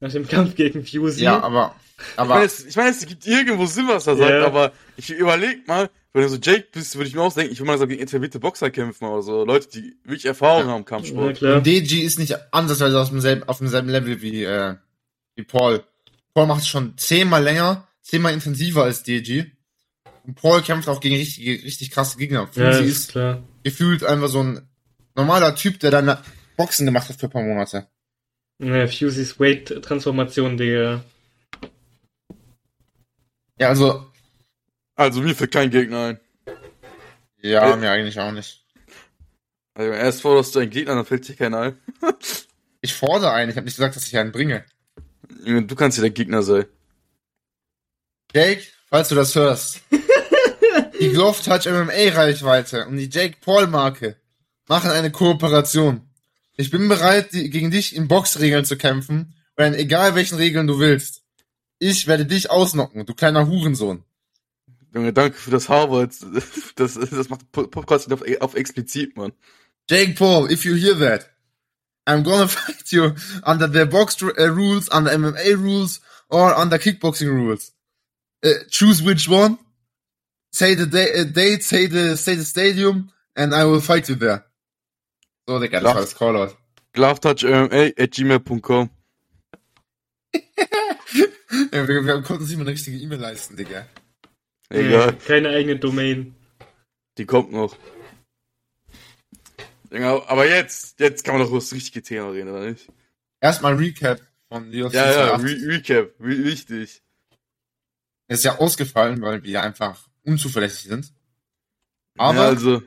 [0.00, 1.24] nach dem Kampf gegen Fusey.
[1.24, 4.46] Ja, aber, Ich aber, es, ich meine, es gibt irgendwo Sinn, was er sagt, Ja.
[4.46, 7.60] aber ich überleg mal, wenn du so Jake bist, würde ich mir auch denken, ich
[7.60, 9.44] will mal so gegen etablierte Boxer kämpfen oder so.
[9.44, 11.36] Leute, die wirklich Erfahrung haben im ja, Kampfsport.
[11.36, 11.56] klar.
[11.58, 14.74] und DJ ist nicht ansatzweise auf demselben, auf demselben Level wie, äh,
[15.36, 15.84] wie Paul.
[16.34, 19.42] Paul macht es schon zehnmal länger, zehnmal intensiver als DJ.
[20.26, 22.48] Und Paul kämpft auch gegen richtige, richtig krasse Gegner.
[22.54, 23.42] Ja, Fusi ist ist klar.
[23.62, 24.68] gefühlt einfach so ein
[25.14, 26.18] normaler Typ, der dann
[26.56, 27.86] Boxen gemacht hat für ein paar Monate.
[28.58, 31.02] Ja, Fuseys Weight-Transformation, Digga.
[33.58, 34.09] Ja, also,
[35.00, 36.20] Also mir fällt kein Gegner ein.
[37.40, 38.66] ja, Äh, mir eigentlich auch nicht.
[39.72, 41.78] Also erst forderst du einen Gegner, dann fällt sich keiner ein.
[42.82, 44.64] Ich fordere einen, ich habe nicht gesagt, dass ich einen bringe.
[45.44, 46.64] Du kannst ja der Gegner sein.
[48.34, 49.82] Jake, falls du das hörst.
[51.00, 54.16] die Glove Touch MMA Reichweite und die Jake Paul Marke
[54.66, 56.08] machen eine Kooperation.
[56.56, 60.66] Ich bin bereit, die, gegen dich in Boxregeln zu kämpfen, oder in egal welchen Regeln
[60.66, 61.22] du willst.
[61.78, 64.04] Ich werde dich ausnocken, du kleiner Hurensohn.
[64.92, 66.14] Junge, danke für das Harvard.
[66.76, 69.32] Das, das macht Podcast auf, auf explizit, Mann.
[69.88, 71.28] Jake Paul, if you hear that,
[72.06, 77.28] I'm gonna fight you under the box uh, rules, under MMA rules, or under kickboxing
[77.28, 77.72] rules.
[78.44, 79.58] Uh, choose which one.
[80.52, 84.14] Say the da uh, date, say the, say the stadium, and I will fight you
[84.16, 84.44] there.
[85.48, 86.56] So, Digga, das war das Callout.
[86.92, 88.90] Glovetouchmma at gmail.com.
[90.32, 90.40] Ja,
[91.88, 93.86] wir, wir konnten uns nicht mal eine richtige E-Mail leisten, Digga.
[94.70, 96.34] Egal, Nee, keine eigene Domain.
[97.18, 97.76] die kommt noch.
[99.90, 102.88] Junge, aber jetzt, jetzt kann man doch über das richtige Thema reden, oder nicht?
[103.40, 105.62] Erstmal Recap von UFC Ja, ja, 280.
[105.62, 107.02] Re Recap, Re wichtig.
[108.28, 111.12] Er ist ja ausgefallen, weil wir einfach unzuverlässig sind.
[112.16, 112.82] Aber ja, also.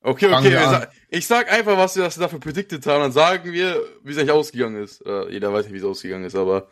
[0.00, 3.52] Okay, okay, sa ich sag einfach, was wir, was wir dafür predicted haben, dann sagen
[3.52, 5.04] wir, wie es eigentlich ausgegangen ist.
[5.04, 6.68] Äh, jeder weiß nicht, wie es ausgegangen ist, aber.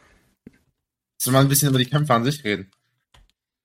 [1.20, 2.70] sollen wir mal ein bisschen über die Kämpfe an sich reden.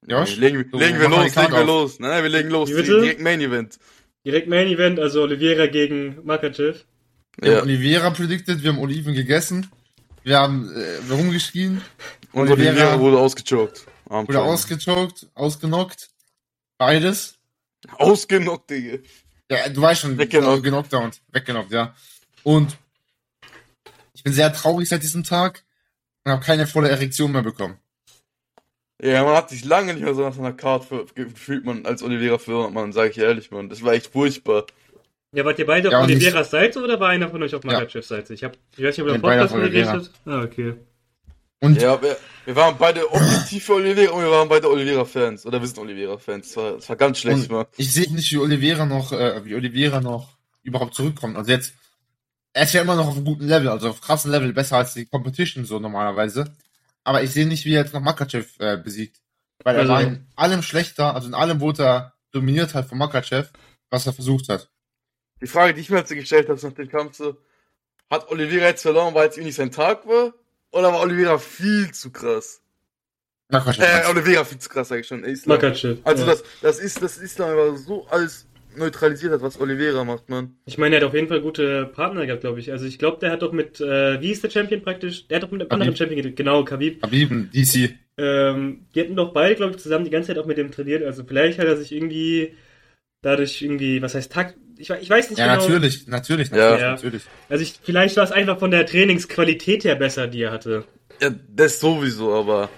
[0.07, 0.37] Josh?
[0.37, 1.65] legen, legen wir los, legen wir auf.
[1.67, 1.99] los.
[1.99, 2.69] Nein, nein, wir legen los.
[2.69, 3.77] Direkt Main Event.
[4.25, 6.83] Direkt Main Event, also Oliveira gegen Makachev.
[7.37, 7.57] Wir Ja.
[7.59, 9.69] haben Oliveira predicted, wir haben Oliven gegessen,
[10.23, 11.81] wir haben äh, rumgeschrien,
[12.33, 13.85] Und Oliveira- Oliveira wurde ausgechoked.
[14.05, 16.09] Wurde ausgechoked, ausgenockt.
[16.77, 17.35] Beides.
[17.97, 18.97] Ausgenockt, Digga.
[19.49, 20.63] Ja, du weißt schon, Weggenockt.
[20.63, 21.95] genockdownt, weggenockt, ja.
[22.43, 22.77] Und
[24.13, 25.63] ich bin sehr traurig seit diesem Tag
[26.23, 27.77] und habe keine volle Erektion mehr bekommen.
[29.03, 32.03] Ja, man hat sich lange nicht mehr so nach einer Card für- gefühlt, man, als
[32.03, 33.67] Oliveira für, man, sag ich ehrlich, man.
[33.69, 34.65] Das war echt furchtbar.
[35.33, 37.63] Ja, wart ihr beide Ja, auf und Oliveiras Seite oder war einer von euch auf
[37.63, 37.71] Ja.
[37.73, 38.33] Makachevs Seite?
[38.33, 39.91] Ich, hab, ich weiß nicht, ob ihr Podcast auf Oliveira.
[39.93, 40.73] geredet Ah, okay.
[41.61, 45.45] Und Ja, wir, wir waren beide objektiv für Oliveira und wir waren beide Oliveira-Fans.
[45.45, 46.47] Oder wir sind Oliveira-Fans.
[46.47, 47.65] Das war, das war ganz schlecht, Und man.
[47.77, 51.37] ich sehe nicht, wie Oliveira noch, äh, wie Oliveira noch überhaupt zurückkommt.
[51.37, 51.73] Also jetzt,
[52.53, 54.93] er ist ja immer noch auf einem guten Level, also auf krassen Level, besser als
[54.93, 56.53] die Competition so normalerweise.
[57.03, 59.21] Aber ich sehe nicht, wie er jetzt noch Makachev äh, besiegt.
[59.63, 62.97] Weil er Also- war in allem schlechter, also in allem wurde er dominiert halt von
[62.97, 63.49] Makachev,
[63.89, 64.69] was er versucht hat.
[65.41, 67.37] Die Frage, die ich mir jetzt gestellt habe nach dem Kampf, so,
[68.09, 70.33] hat Oliveira jetzt verloren, weil es ihm nicht sein Tag war?
[70.71, 72.61] Oder war Oliveira viel zu krass?
[73.49, 73.83] Makachev.
[73.83, 74.07] Äh?
[74.09, 75.23] Oliveira viel zu krass, sag ich schon.
[75.23, 75.57] Islam.
[75.57, 75.99] Makachev.
[76.03, 76.31] Also ja.
[76.31, 80.55] das, das ist, das Islam aber so alles neutralisiert hat, was Oliveira macht, man.
[80.65, 82.71] Ich meine, er hat auf jeden Fall gute Partner gehabt, glaube ich.
[82.71, 85.27] Also ich glaube, der hat doch mit, äh, wie ist der Champion praktisch?
[85.27, 85.81] Der hat doch mit einem Khabib.
[85.88, 87.03] anderen Champion, genau, Khabib.
[87.03, 87.95] Habib, DC.
[88.17, 91.03] Ähm, die hatten doch beide, glaube ich, zusammen die ganze Zeit auch mit dem trainiert.
[91.03, 92.53] Also vielleicht hat er sich irgendwie
[93.21, 94.55] dadurch irgendwie, was heißt Takt?
[94.77, 95.67] Ich, ich weiß nicht Ja, genau.
[95.67, 96.55] natürlich, natürlich, Ja.
[96.55, 96.91] natürlich, Ja.
[96.91, 97.23] natürlich.
[97.49, 100.86] Also ich, vielleicht war es einfach von der Trainingsqualität her besser, die er hatte.
[101.21, 102.69] Ja, das sowieso, aber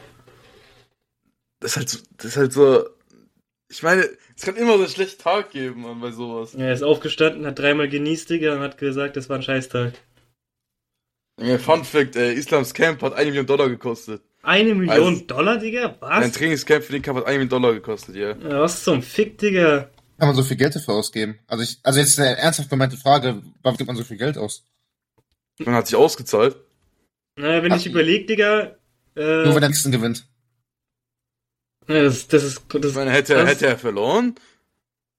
[1.60, 2.84] das ist halt so, das ist halt so,
[3.74, 6.54] ich meine, es kann immer so einen schlechten Tag geben, man, bei sowas.
[6.54, 9.94] Er ist aufgestanden, hat dreimal genießt, Digga, und hat gesagt, das war ein Scheißtag.
[11.42, 14.22] Ja, Fun Fact, äh, Islams Camp hat eine Million Dollar gekostet.
[14.44, 15.96] Eine Million Also- Dollar, Digga?
[16.02, 16.32] Ein Was?
[16.34, 18.32] Trainingscamp für den Kampf hat eine Million Dollar gekostet, ja.
[18.38, 19.90] Ja, was zum Fick, Digga?
[20.20, 21.40] Kann man so viel Geld dafür ausgeben?
[21.48, 24.64] Also ich, also jetzt eine ernsthaft gemeinte Frage, warum gibt man so viel Geld aus?
[25.58, 26.58] Man hat sich ausgezahlt.
[27.36, 28.76] Naja, wenn Ach, ich überleg, Digga,
[29.16, 30.28] äh, Nur wenn der nächsten gewinnt.
[31.88, 34.36] Das, das ist, das Ich meine, hätte, das- hätte er verloren.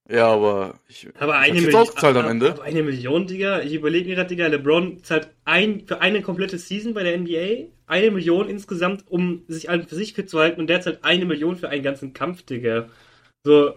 [0.06, 2.50] Ja, aber ich, Aber eine, Million, ausgezahlt am Ende.
[2.52, 3.62] aber eine Million, Digga.
[3.62, 7.70] Ich überlege mir gerade, Digga, LeBron zahlt ein, für eine komplette Season bei der NBA
[7.86, 11.24] eine Million insgesamt, um sich an für sich fit zu halten und der zahlt eine
[11.24, 12.90] Million für einen ganzen Kampf, Digga.
[13.46, 13.74] So,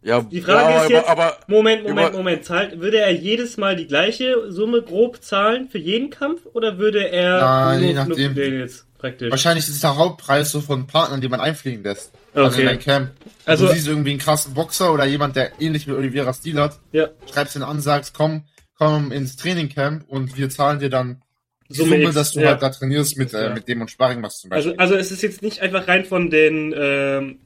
[0.00, 2.44] Ja, Die Frage ja, ist jetzt- aber, aber Moment, Moment, Moment.
[2.44, 7.08] Zahlt, würde er jedes Mal die gleiche Summe grob zahlen für jeden Kampf oder würde
[7.10, 8.34] er Nein, je nachdem.
[8.34, 9.30] für den jetzt praktisch?
[9.30, 12.12] Wahrscheinlich ist es der Hauptpreis so von Partnern, die man einfliegen lässt.
[12.32, 12.76] Also in Okay.
[12.76, 13.10] ein Camp.
[13.44, 16.60] Also- Also, du siehst irgendwie einen krassen Boxer oder jemand, der ähnlich wie Oliveira Stil
[16.60, 17.08] hat, Ja.
[17.32, 18.44] schreibst ihn an, sagst, komm,
[18.76, 21.22] komm ins Trainingcamp und wir zahlen dir dann
[21.68, 22.50] die Summe Summe, X, dass du ja.
[22.50, 23.52] halt da trainierst mit, äh, Ja.
[23.54, 24.72] mit dem und Sparring machst zum Beispiel.
[24.78, 27.40] Also, also es ist jetzt nicht einfach rein von den, ähm,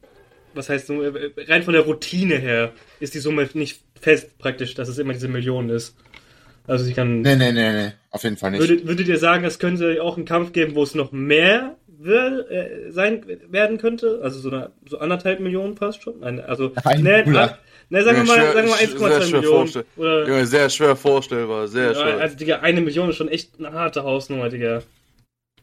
[0.54, 4.74] was heißt so, äh, rein von der Routine her ist die Summe nicht fest praktisch,
[4.74, 5.96] dass es immer diese Million ist.
[6.66, 7.22] Also sie kann.
[7.22, 8.60] nee, nee, nee, nee, auf jeden Fall nicht.
[8.60, 12.50] Würdet, würdet ihr sagen, es könnte auch einen Kampf geben, wo es noch mehr wir,
[12.50, 14.20] äh, sein werden könnte?
[14.22, 16.20] Also so eine so anderthalb Millionen fast schon?
[16.20, 17.58] Nein, also Ein ne, Bruder.
[17.90, 19.84] ne, sagen wir mal, schwer- sagen wir mal sehr 1,2 schwer Millionen.
[19.96, 22.18] Oder Junge, sehr schwer vorstellbar, sehr ja, schwer.
[22.18, 24.82] also Digga, eine Million ist schon echt eine harte Hausnummer, Digga.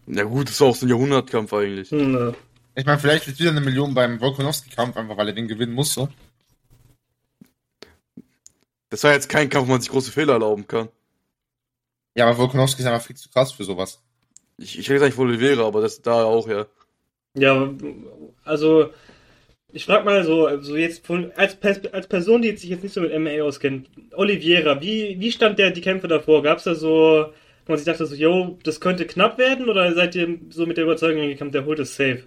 [0.08, 1.92] Ja gut, das ist auch so ein Jahrhundertkampf eigentlich.
[1.92, 2.34] Hm, äh.
[2.80, 6.08] Ich meine, vielleicht wird wieder eine Million beim Volkanovski-Kampf, einfach weil er den gewinnen musste.
[8.90, 10.88] Das war jetzt kein Kampf, wo man sich große Fehler erlauben kann.
[12.16, 14.02] Ja, aber Volkanovski ist einfach viel zu krass für sowas.
[14.58, 16.68] Ich, ich rede nicht von Oliveira, aber das da auch, ja.
[17.34, 17.70] Ja,
[18.46, 18.94] also
[19.74, 21.58] ich frag mal so, so jetzt von, als,
[21.92, 25.72] als Person, die sich jetzt nicht so mit MMA auskennt, Oliveira, wie, wie stand der
[25.72, 26.44] die Kämpfe davor?
[26.44, 27.34] Gab's da so,
[27.66, 30.78] wo man sich dachte so, yo, das könnte knapp werden oder seid ihr so mit
[30.78, 32.24] der Überzeugung gekommen, der holt es safe?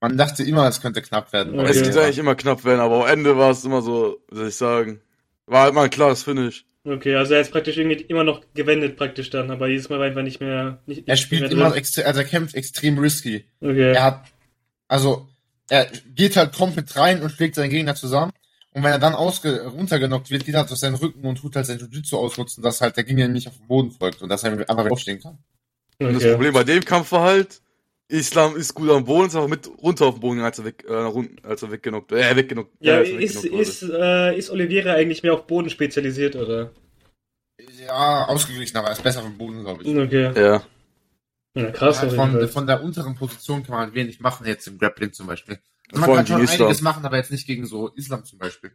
[0.00, 1.58] Man dachte immer, es könnte knapp werden.
[1.58, 1.70] Okay.
[1.70, 4.48] Es wird eigentlich immer knapp werden, aber am Ende war es immer so, wie soll
[4.48, 5.00] ich sagen,
[5.46, 6.64] war halt mal ein klares Finish.
[6.84, 10.06] Okay, also er ist praktisch irgendwie immer noch gewendet praktisch dann, aber jedes Mal war
[10.06, 10.78] einfach nicht mehr.
[10.86, 13.44] Nicht, Er nicht spielt mehr immer also er kämpft extrem risky.
[13.60, 13.92] Okay.
[13.92, 14.24] Er hat,
[14.86, 15.28] also,
[15.68, 18.32] er geht halt komplett rein und schlägt seinen Gegner zusammen.
[18.72, 21.56] Und wenn er dann ausge runtergenockt wird, geht er halt auf seinen Rücken und tut
[21.56, 24.44] halt sein Jiu-Jitsu ausnutzen, dass halt der Gegner nicht auf den Boden folgt und dass
[24.44, 25.38] er einfach wieder aufstehen kann.
[25.98, 26.32] Und das okay.
[26.32, 27.60] Problem bei dem Kampf war halt,
[28.08, 30.84] Islam ist gut am Boden, ist aber mit runter auf den Boden, als er, weg,
[30.88, 30.92] äh,
[31.42, 35.46] als er weggenockt, äh, weggenockt, Ja, er ist, ist, äh, ist Oliveira eigentlich mehr auf
[35.46, 36.70] Boden spezialisiert, oder?
[37.86, 39.88] Ja, ausgeglichen, aber er ist besser auf dem Boden, glaube ich.
[39.88, 40.32] Okay.
[40.34, 40.62] Ja.
[41.54, 42.00] Ja, krass.
[42.00, 45.26] Halt jeden von, von der unteren Position kann man wenig machen, jetzt im Grappling zum
[45.26, 45.58] Beispiel.
[45.90, 46.66] Also man kann schon Islam.
[46.66, 48.72] einiges machen, aber jetzt nicht gegen so Islam zum Beispiel.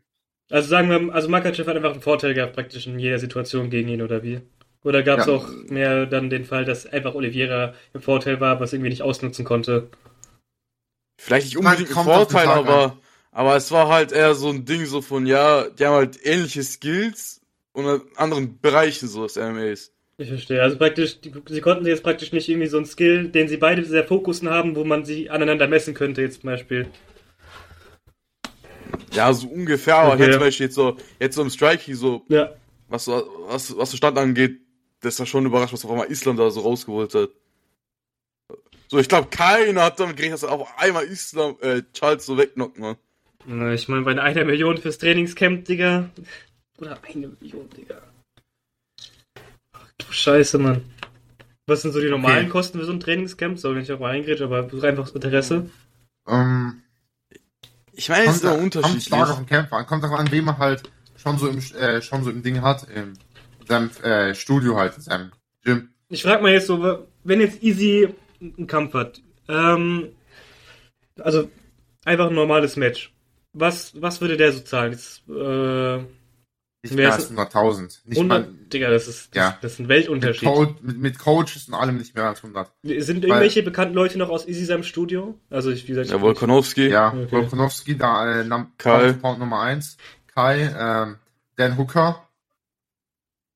[0.50, 3.90] Also sagen wir, also Makachev hat einfach einen Vorteil gehabt, praktisch in jeder Situation gegen
[3.90, 4.42] ihn, oder wie?
[4.84, 5.34] Oder gab es Ja.
[5.34, 9.46] auch mehr dann den Fall, dass einfach Oliveira im Vorteil war, was irgendwie nicht ausnutzen
[9.46, 9.90] konnte?
[11.20, 12.98] Vielleicht nicht unbedingt den Vorteil, aber,
[13.32, 16.64] aber es war halt eher so ein Ding so von, ja, die haben halt ähnliche
[16.64, 17.42] Skills
[17.72, 19.92] und in anderen Bereichen so des MMAs.
[20.18, 20.62] Ich verstehe.
[20.62, 23.84] Also praktisch, die, sie konnten jetzt praktisch nicht irgendwie so einen Skill, den sie beide
[23.86, 26.88] sehr fokussen haben, wo man sie aneinander messen könnte, jetzt zum Beispiel.
[29.14, 30.24] Ja, so ungefähr, aber Okay.
[30.26, 32.54] jetzt zum Beispiel jetzt so, jetzt so im Striking so, Ja.
[32.90, 34.60] was, so- was, was so Stand angeht,
[35.04, 37.30] das war schon überrascht, was auf einmal Islam da so rausgeholt hat.
[38.88, 42.38] So, ich glaube, keiner hat damit gerechnet, dass er auf einmal Islam, äh, Charles so
[42.38, 42.96] wegnockt, man.
[43.46, 46.10] Na, Ich meine, bei einer Million fürs Trainingscamp, Digga.
[46.78, 48.02] Oder eine Million, Digga.
[49.74, 50.84] Ach du Scheiße, Mann.
[51.66, 52.50] Was sind so die normalen Okay.
[52.52, 53.58] Kosten für so ein Trainingscamp?
[53.58, 55.70] Soll nicht auch mal eingrätschen, aber einfach aus Interesse.
[56.28, 56.82] Ähm,
[57.94, 59.06] Ich meine, es ist immer kommt unterschiedlich.
[59.06, 59.86] stark auf den Kämpfer an.
[59.86, 60.84] Kommt auch an, wem er halt
[61.18, 63.14] schon so im, äh, schon so im Ding hat, im,
[63.64, 65.32] in seinem äh, Studio halt, in seinem
[65.64, 65.90] Gym.
[66.10, 70.10] Ich frag mal jetzt so, wenn jetzt Easy einen Kampf hat, Ähm,
[71.20, 71.50] also,
[72.06, 73.14] einfach ein normales Match.
[73.54, 74.94] Was, was würde der so zahlen?
[74.94, 75.98] Jetzt, äh,
[76.82, 78.00] Nicht mehr als 100.000.
[78.06, 79.58] Nicht 100, mal Digga, das ist, das, Ja.
[79.62, 80.48] das ist ein mit, Weltunterschied.
[80.48, 82.72] Co mit, mit Coaches und allem nicht mehr als 100.
[82.84, 85.38] Sind irgendwelche bekannten Leute noch aus Easy im Studio?
[85.50, 86.88] Also, ich, wie gesagt, Ja, Volkanowski.
[86.88, 87.32] Ja, Okay.
[87.32, 89.14] Volkanovski, da äh, Kai.
[89.14, 89.98] Point Nummer 1.
[90.34, 91.18] Kai, ähm,
[91.58, 92.28] Dan Hooker,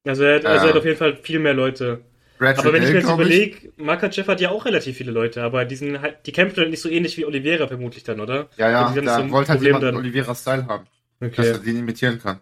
[0.07, 2.01] also, er hat, also er hat auf jeden Fall viel mehr Leute.
[2.37, 5.65] Brad Aber wenn ich mir jetzt überlege, Makachev hat ja auch relativ viele Leute, aber
[5.65, 8.49] die, sind halt, die kämpfen halt nicht so ähnlich wie Oliveira vermutlich dann, oder?
[8.57, 9.95] Ja, ja, Die sind da so ein wollte halt Problem jemand dann.
[9.95, 10.85] Oliveras Style haben,
[11.19, 11.65] dass er Okay.
[11.65, 12.41] den imitieren kann.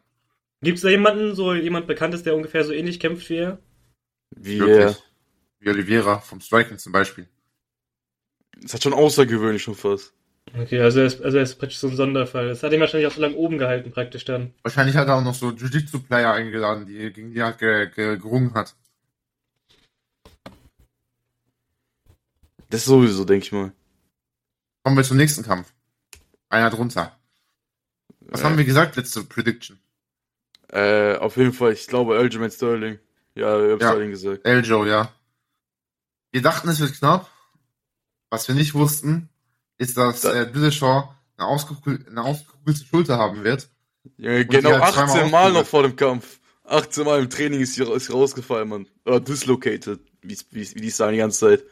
[0.61, 3.59] Gibt es da jemanden, so jemand Bekanntes, der ungefähr so ähnlich kämpft wie er?
[4.35, 4.77] Wie Wirklich.
[4.77, 4.97] er.
[5.59, 7.27] Wie Oliveira vom Striking zum Beispiel.
[8.61, 10.13] Das hat schon außergewöhnlich schon fast.
[10.53, 12.47] Okay, also er ist, also er ist praktisch so ein Sonderfall.
[12.47, 14.53] Das hat ihn wahrscheinlich auch so lange oben gehalten, praktisch dann.
[14.61, 18.17] Wahrscheinlich hat er auch noch so Jiu-Jitsu-Player eingeladen, die gegen die er halt ge ge
[18.17, 18.75] gerungen hat.
[22.69, 23.71] Das sowieso, denke ich mal.
[24.83, 25.73] Kommen wir zum nächsten Kampf.
[26.49, 27.17] Einer drunter.
[28.21, 29.79] Was Äh, haben wir gesagt, letzte Prediction?
[30.69, 32.99] Äh, auf jeden Fall, ich glaube Aljamain Sterling.
[33.35, 33.87] Ja, ich hab Ja.
[33.89, 34.45] Sterling gesagt.
[34.45, 35.11] Eljo, ja.
[36.31, 37.29] Wir dachten, es wird knapp.
[38.29, 39.29] Was wir nicht wussten,
[39.77, 43.69] ist, dass Da- äh, Dillashaw eine, ausgekugel eine ausgekugelte Schulter haben wird.
[44.17, 46.39] Ja, genau halt zweimal 18 Mal noch vor dem Kampf.
[46.63, 48.87] 18 Mal im Training ist sie, ist rausgefallen, Mann.
[49.05, 51.63] Oder dislocated, wie, wie, wie die sagen die ganze Zeit.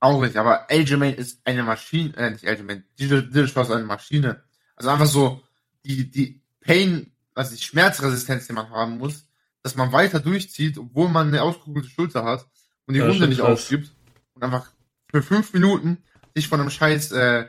[0.00, 4.42] Traurig, aber Aljamain ist eine Maschine, äh, nicht Aljamain, Dillashaw ist eine Maschine.
[4.74, 5.40] Also einfach so,
[5.84, 9.26] die, die Pain, also die Schmerzresistenz, die man haben muss,
[9.62, 12.46] dass man weiter durchzieht, obwohl man eine ausgekugelte Schulter hat
[12.86, 13.60] und die Ja, Runde nicht krass.
[13.62, 13.92] aufgibt
[14.34, 14.72] und einfach
[15.12, 16.02] für fünf Minuten
[16.34, 17.46] sich von einem scheiß, äh,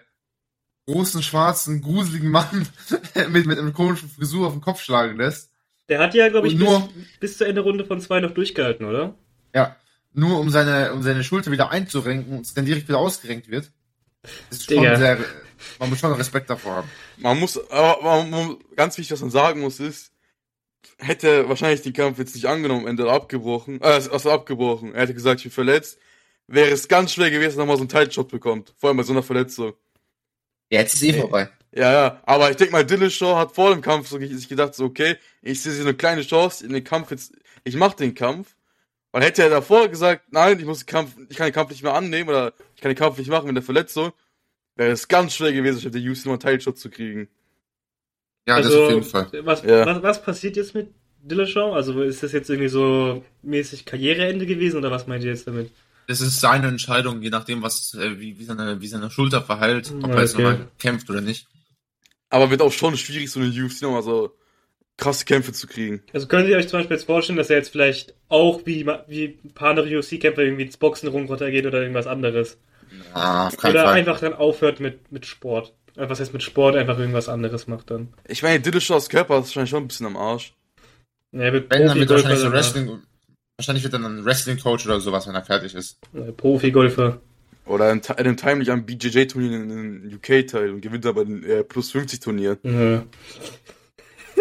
[0.87, 2.67] großen, schwarzen, gruseligen Mann
[3.29, 5.49] mit, mit einer komischen Frisur auf den Kopf schlagen lässt.
[5.89, 8.31] Der hat ja, glaube ich, Und bis, nur- bis zur Ende Runde von zwei noch
[8.31, 9.15] durchgehalten, oder?
[9.55, 9.75] Ja,
[10.13, 13.71] nur um seine, um seine Schulter wieder einzurenken und es dann direkt wieder ausgerenkt wird.
[14.49, 15.17] Das ist schon sehr,
[15.79, 16.89] man muss schon Respekt davor haben.
[17.17, 20.11] Man muss, aber man, ganz wichtig, was man sagen muss, ist,
[20.97, 24.93] hätte er wahrscheinlich den Kampf jetzt nicht angenommen, Ende abgebrochen, äh, also abgebrochen.
[24.93, 25.97] Er hätte gesagt, ich bin verletzt,
[26.53, 28.73] wäre es ganz schwer gewesen, dass man so einen Title-Shot bekommt.
[28.77, 29.73] Vor allem bei so einer Verletzung.
[30.71, 31.49] Ja, jetzt ist eh vorbei.
[31.75, 34.85] Ja, ja, aber ich denke mal, Dillashaw hat vor dem Kampf so sich gedacht, so,
[34.85, 38.55] okay, ich sehe hier eine kleine Chance in den Kampf jetzt, ich mach den Kampf.
[39.11, 41.83] Weil hätte er davor gesagt, nein, ich muss den Kampf, ich kann den Kampf nicht
[41.83, 44.11] mehr annehmen oder ich kann den Kampf nicht machen mit der Verletzung,
[44.75, 47.27] wäre es ganz schwer gewesen, statt der UFC noch einen Title-Shot zu kriegen.
[48.47, 49.25] Ja, das auf jeden Fall.
[49.31, 49.85] Also, Was, Ja.
[49.85, 50.89] was, was passiert jetzt mit
[51.21, 51.73] Dillashaw?
[51.73, 55.71] Also ist das jetzt irgendwie so mäßig Karriereende gewesen oder was meint ihr jetzt damit?
[56.07, 59.91] Das ist seine Entscheidung, je nachdem, was, äh, wie, wie, seine, wie seine Schulter verhält,
[60.01, 60.43] ob Ja, er jetzt okay.
[60.43, 61.47] nochmal kämpft oder nicht.
[62.29, 64.35] Aber wird auch schon schwierig, so eine UFC nochmal so
[64.97, 66.01] krasse Kämpfe zu kriegen.
[66.13, 69.39] Also könnt ihr euch zum Beispiel jetzt vorstellen, dass er jetzt vielleicht auch wie, wie
[69.43, 72.57] ein paar andere UFC-Kämpfer irgendwie ins Boxen runtergeht oder irgendwas anderes?
[73.13, 73.93] Ah, auf keinen Oder Fall.
[73.93, 75.73] einfach dann aufhört mit, mit Sport.
[75.95, 78.13] Äh, Was heißt mit Sport, einfach irgendwas anderes macht dann.
[78.27, 80.53] Ich meine, Dillashaws Körper ist wahrscheinlich schon ein bisschen am Arsch.
[81.31, 82.51] Ja, er wird Wenn, dann wird wahrscheinlich so.
[82.51, 83.01] Wrestling,
[83.57, 85.99] wahrscheinlich wird dann ein Wrestling-Coach oder sowas, wenn er fertig ist.
[86.37, 87.21] Profi-Golfer.
[87.65, 91.23] Oder in, in einem Time nicht am BJJ-Turnier in, in UK teil und gewinnt aber
[91.23, 92.57] den äh, Plus 50 Turnier.
[92.63, 93.03] Ja.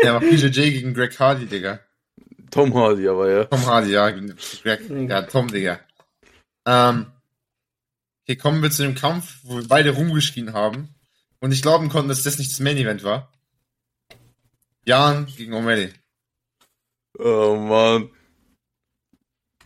[0.02, 1.80] Der war PJJ gegen Greg Hardy, Digga.
[2.50, 3.44] Tom Hardy, aber ja.
[3.44, 4.10] Tom Hardy, ja.
[4.10, 5.78] Greg, ja, Tom, Digga.
[6.66, 7.06] Ähm,
[8.24, 10.88] okay, kommen wir zu dem Kampf, wo wir beide rumgeschrien haben
[11.40, 13.32] und nicht glauben konnten, dass das nicht das Main-Event war.
[14.84, 15.92] Jan gegen O'Malley.
[17.18, 18.10] Oh Mann.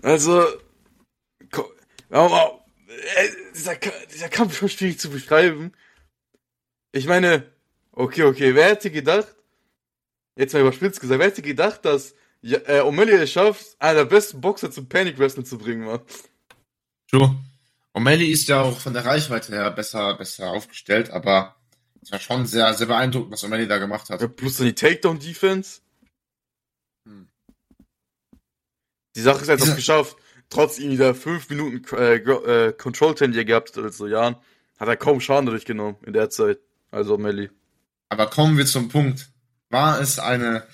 [0.02, 0.46] Also,
[2.10, 3.76] aber, äh, dieser,
[4.12, 5.72] dieser Kampf ist schon schwierig zu beschreiben.
[6.92, 7.50] Ich meine,
[7.92, 9.34] okay, okay, wer hätte gedacht,
[10.36, 14.04] jetzt mal überspitzt gesagt, wer hätte gedacht, dass ja, äh, O'Malley es schafft, einer der
[14.04, 16.00] besten Boxer zum Panic Wrestling zu bringen, Mann.
[17.10, 17.36] True.
[17.94, 21.56] O'Malley ist ja auch von der Reichweite her besser, besser aufgestellt, aber
[22.02, 24.20] es war schon sehr, sehr beeindruckend, was O'Malley da gemacht hat.
[24.20, 25.80] Ja, plus dann die Takedown-Defense.
[27.08, 27.28] Hm.
[29.16, 30.16] Die Sache ist, es Diese- geschafft,
[30.50, 34.36] trotz ihm wieder 5 Minuten äh, äh, Control-Time, die er gehabt hat, also Jahren,
[34.78, 36.58] hat er kaum Schaden dadurch genommen in der Zeit.
[36.90, 37.50] Also Melly.
[38.08, 39.28] Aber kommen wir zum Punkt.
[39.70, 40.66] War es eine,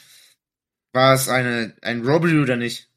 [0.93, 2.91] war es eine, ein Robbery oder nicht?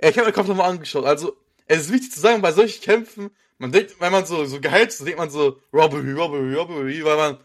[0.00, 1.04] Ich habe den Kampf nochmal angeschaut.
[1.04, 4.60] Also, es ist wichtig zu sagen, bei solchen Kämpfen, man denkt, wenn man so, so
[4.60, 7.38] geheilt ist, denkt man so, Robbery, Robbery, Robbery, weil man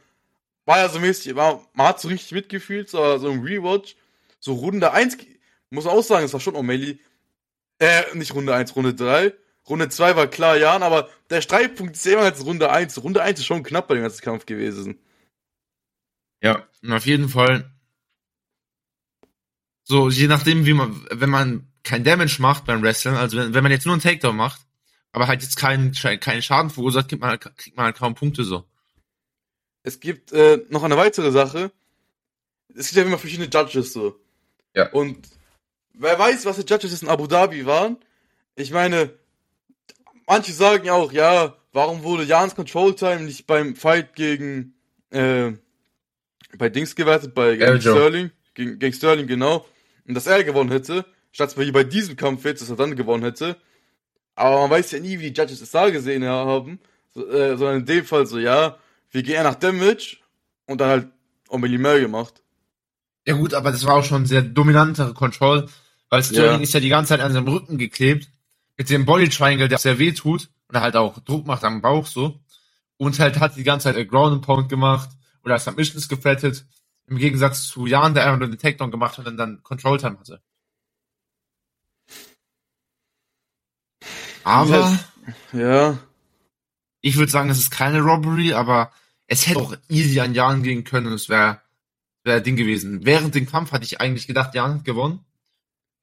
[0.66, 3.96] war ja so mäßig, war, man hat so richtig mitgefühlt, so, so im Rewatch,
[4.40, 5.18] so Runde 1,
[5.74, 7.00] muss auch sagen, es war schon O'Malley,
[7.80, 9.34] äh, nicht Runde 1, Runde 3,
[9.68, 13.40] Runde 2 war klar Jan, aber der Streitpunkt ist immer als Runde 1, Runde 1
[13.40, 15.00] ist schon knapp bei dem ganzen Kampf gewesen.
[16.42, 17.72] Ja, auf jeden Fall.
[19.86, 23.64] So, je nachdem, wie man, wenn man kein Damage macht beim Wrestling, also wenn, wenn
[23.64, 24.62] man jetzt nur einen Takedown macht
[25.14, 28.44] aber halt jetzt keinen, keinen Schaden verursacht, kriegt man, halt, kriegt man halt kaum Punkte
[28.44, 28.66] so.
[29.84, 31.72] Es gibt äh, noch eine weitere Sache.
[32.76, 34.20] Es gibt ja immer verschiedene Judges so.
[34.74, 34.92] Ja.
[34.92, 35.30] Und
[35.94, 37.98] wer weiß, was die Judges in Abu Dhabi waren.
[38.56, 39.12] Ich meine,
[40.28, 44.76] manche sagen ja auch, ja, warum wurde Jans Control Time nicht beim Fight gegen
[45.12, 45.54] äh,
[46.58, 47.82] bei Dings gewertet, bei gegen.
[47.82, 49.66] Sterling, gegen, gegen Sterling genau,
[50.08, 53.24] und dass er gewonnen hätte, statt wie bei diesem Kampf jetzt, dass er dann gewonnen
[53.24, 53.58] hätte.
[54.36, 56.80] Aber man weiß ja nie, wie die Judges es da gesehen haben,
[57.14, 58.78] so, äh, sondern in dem Fall so, ja,
[59.12, 60.18] wir gehen eher nach Damage
[60.66, 61.08] und dann halt
[61.50, 62.42] Omelie mehr gemacht.
[63.28, 65.70] Ja gut, aber das war auch schon sehr dominantere Control,
[66.14, 66.64] weil Sterling Ja.
[66.64, 68.30] ist ja die ganze Zeit an seinem Rücken geklebt,
[68.78, 72.06] mit dem Body Triangle, der sehr weh tut und halt auch Druck macht am Bauch
[72.06, 72.40] so.
[72.98, 75.10] Und halt hat die ganze Zeit a Ground and Pound gemacht
[75.44, 76.66] oder Submissions geflattet,
[77.08, 80.20] im Gegensatz zu Jan, der einfach nur den Takedown gemacht hat und dann Control Time
[80.20, 80.40] hatte.
[84.44, 85.00] Aber
[85.52, 85.98] Ja,
[87.02, 88.92] ich würde sagen, es ist keine Robbery, aber
[89.26, 91.60] es hätte auch easy an Jan gehen können und es wäre
[92.24, 93.04] wär Ding gewesen.
[93.04, 95.26] Während dem Kampf hatte ich eigentlich gedacht, Jan hat gewonnen.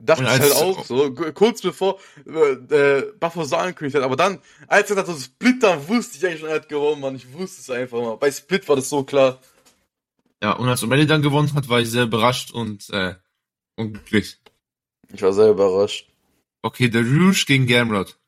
[0.00, 4.90] Dachte ich halt auch so, kurz bevor äh, Buffalo so angekündigt hat, aber dann, als
[4.90, 7.70] er so Split dann wusste ich eigentlich schon, er hat gewonnen, Mann, ich wusste es
[7.70, 8.16] einfach mal.
[8.16, 9.40] Bei Split war das so klar.
[10.42, 13.14] Ja, und als O'Malley dann gewonnen hat, war ich sehr überrascht und äh,
[13.76, 14.38] unglücklich.
[15.12, 16.08] Ich war sehr überrascht.
[16.62, 18.18] Okay, der Rouge gegen Gamrod.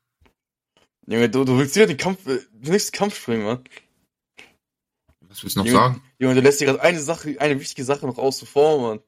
[1.07, 3.63] Junge, du, du willst wieder den Kampf, äh, den nächsten Kampf springen, Mann.
[5.21, 6.03] Was willst du noch Junge, sagen?
[6.19, 8.99] Junge, du lässt dir gerade eine Sache, eine wichtige Sache noch außen vor, Mann.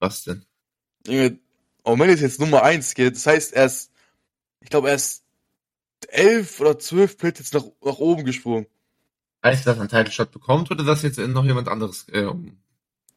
[0.00, 0.44] Was denn?
[1.06, 1.38] Junge,
[1.84, 3.14] O'Malley ist jetzt Nummer eins, geht.
[3.14, 3.90] Das heißt, er ist,
[4.60, 5.22] ich glaube, er ist
[6.08, 8.66] elf oder zwölf Plätze jetzt nach, nach oben gesprungen.
[9.44, 12.58] Heißt, dass er einen Title Shot bekommt oder dass jetzt noch jemand anderes äh, um-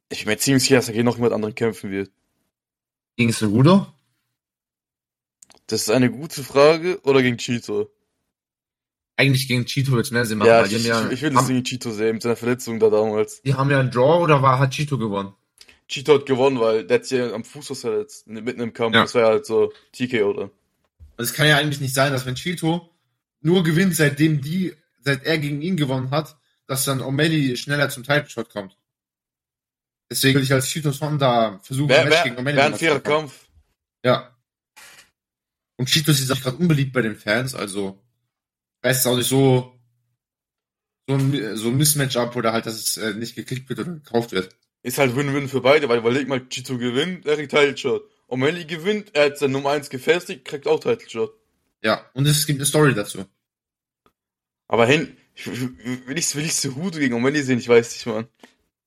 [0.09, 2.11] Ich bin mir ziemlich sicher, dass er gegen noch jemand anderen kämpfen wird.
[3.15, 3.87] gegen Cerudo?
[5.67, 6.99] Das ist eine gute Frage.
[7.03, 7.89] Oder gegen Cheeto.
[9.17, 11.39] Eigentlich gegen Cheeto wird es mehr Sinn machen, Ja, weil ich, ja, ich will das
[11.43, 13.41] haben, gegen Cheeto sehen, mit seiner Verletzung da damals.
[13.41, 15.33] die haben ja einen Draw oder war, hat Cheeto gewonnen?
[15.87, 18.27] Cheeto hat gewonnen, weil der hat ja am Fuß was verletzt.
[18.27, 18.95] Mitten im Kampf.
[18.95, 19.03] Ja.
[19.03, 20.51] Das war ja halt so TKO oder?
[21.15, 22.89] Also es kann ja eigentlich nicht sein, dass wenn Chito
[23.41, 28.03] nur gewinnt, seitdem die, seit er gegen ihn gewonnen hat, dass dann O'Malley schneller zum
[28.03, 28.77] Title Shot kommt.
[30.11, 32.79] Deswegen will ich als Chito schon da versuchen, Match wär, gegen O'Malley wär ein zu
[32.79, 32.99] fairer.
[32.99, 33.47] Kampf.
[34.03, 34.35] Ja.
[35.77, 38.03] Und Cheetos ist auch gerade unbeliebt bei den Fans, also
[38.81, 39.73] weiß es auch nicht so
[41.09, 44.33] so ein, so ein Mismatch-up oder halt, dass es äh, nicht geklickt wird oder gekauft
[44.33, 44.53] wird.
[44.83, 48.03] Ist halt Win-Win für beide, weil überleg mal, Cheeto gewinnt, er kriegt Title Shot.
[48.29, 51.33] O'Malley gewinnt, er hat seine Nummer 1 gefestigt, kriegt auch Title Shot.
[51.81, 53.25] Ja, und es gibt eine Story dazu.
[54.67, 55.15] Aber hin,
[55.45, 57.59] will ich, will ich Cejudo gegen O'Malley sehen?
[57.59, 58.27] Ich weiß nicht, Mann.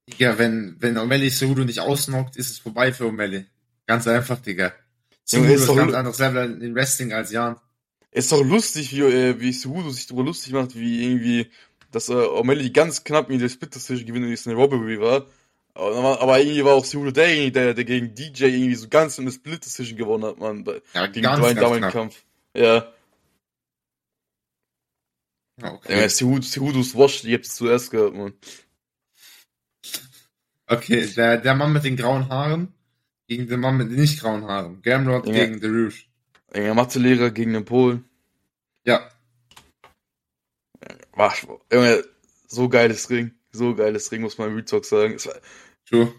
[0.09, 3.47] Digga, wenn, wenn O'Malley Cejudo nicht ausnockt, ist es vorbei für O'Malley.
[3.87, 4.73] Ganz einfach, Digga.
[5.25, 7.57] Cejudo ist ist doch ganz anderes Level in Wrestling als Jan.
[8.11, 11.51] Ist doch lustig, wie, äh, wie Cejudo sich darüber lustig macht, wie irgendwie,
[11.93, 15.27] dass äh, O'Malley ganz knapp in der Split Decision gewinnt und es eine Robbery war.
[15.75, 19.33] Aber, irgendwie war auch Cejudo derjenige, der, der gegen DJ irgendwie so ganz in der
[19.33, 20.65] Split Decision gewonnen hat, man.
[20.95, 21.91] Ja, gegen ganz, ganz damaligen.
[21.91, 22.25] Kampf.
[22.55, 22.93] Ja.
[25.63, 26.01] Okay.
[26.01, 28.33] Ja, Cejudo's Wash, die habt ihr zuerst gehört, man.
[30.67, 32.73] okay, der, der Mann mit den grauen Haaren
[33.29, 34.83] gegen den Mann mit den nicht grauen Haaren.
[34.83, 35.33] Gamrod Ja.
[35.33, 36.05] gegen The Rouge.
[36.53, 38.05] Ein Mathelehrer gegen den Polen.
[38.85, 39.09] Ja,
[41.13, 41.35] War,
[41.73, 42.05] Junge,
[42.49, 43.33] so geiles Ring.
[43.53, 45.15] So geiles Ring, muss man im Talk sagen.
[45.15, 45.35] Es war,
[45.87, 46.13] true.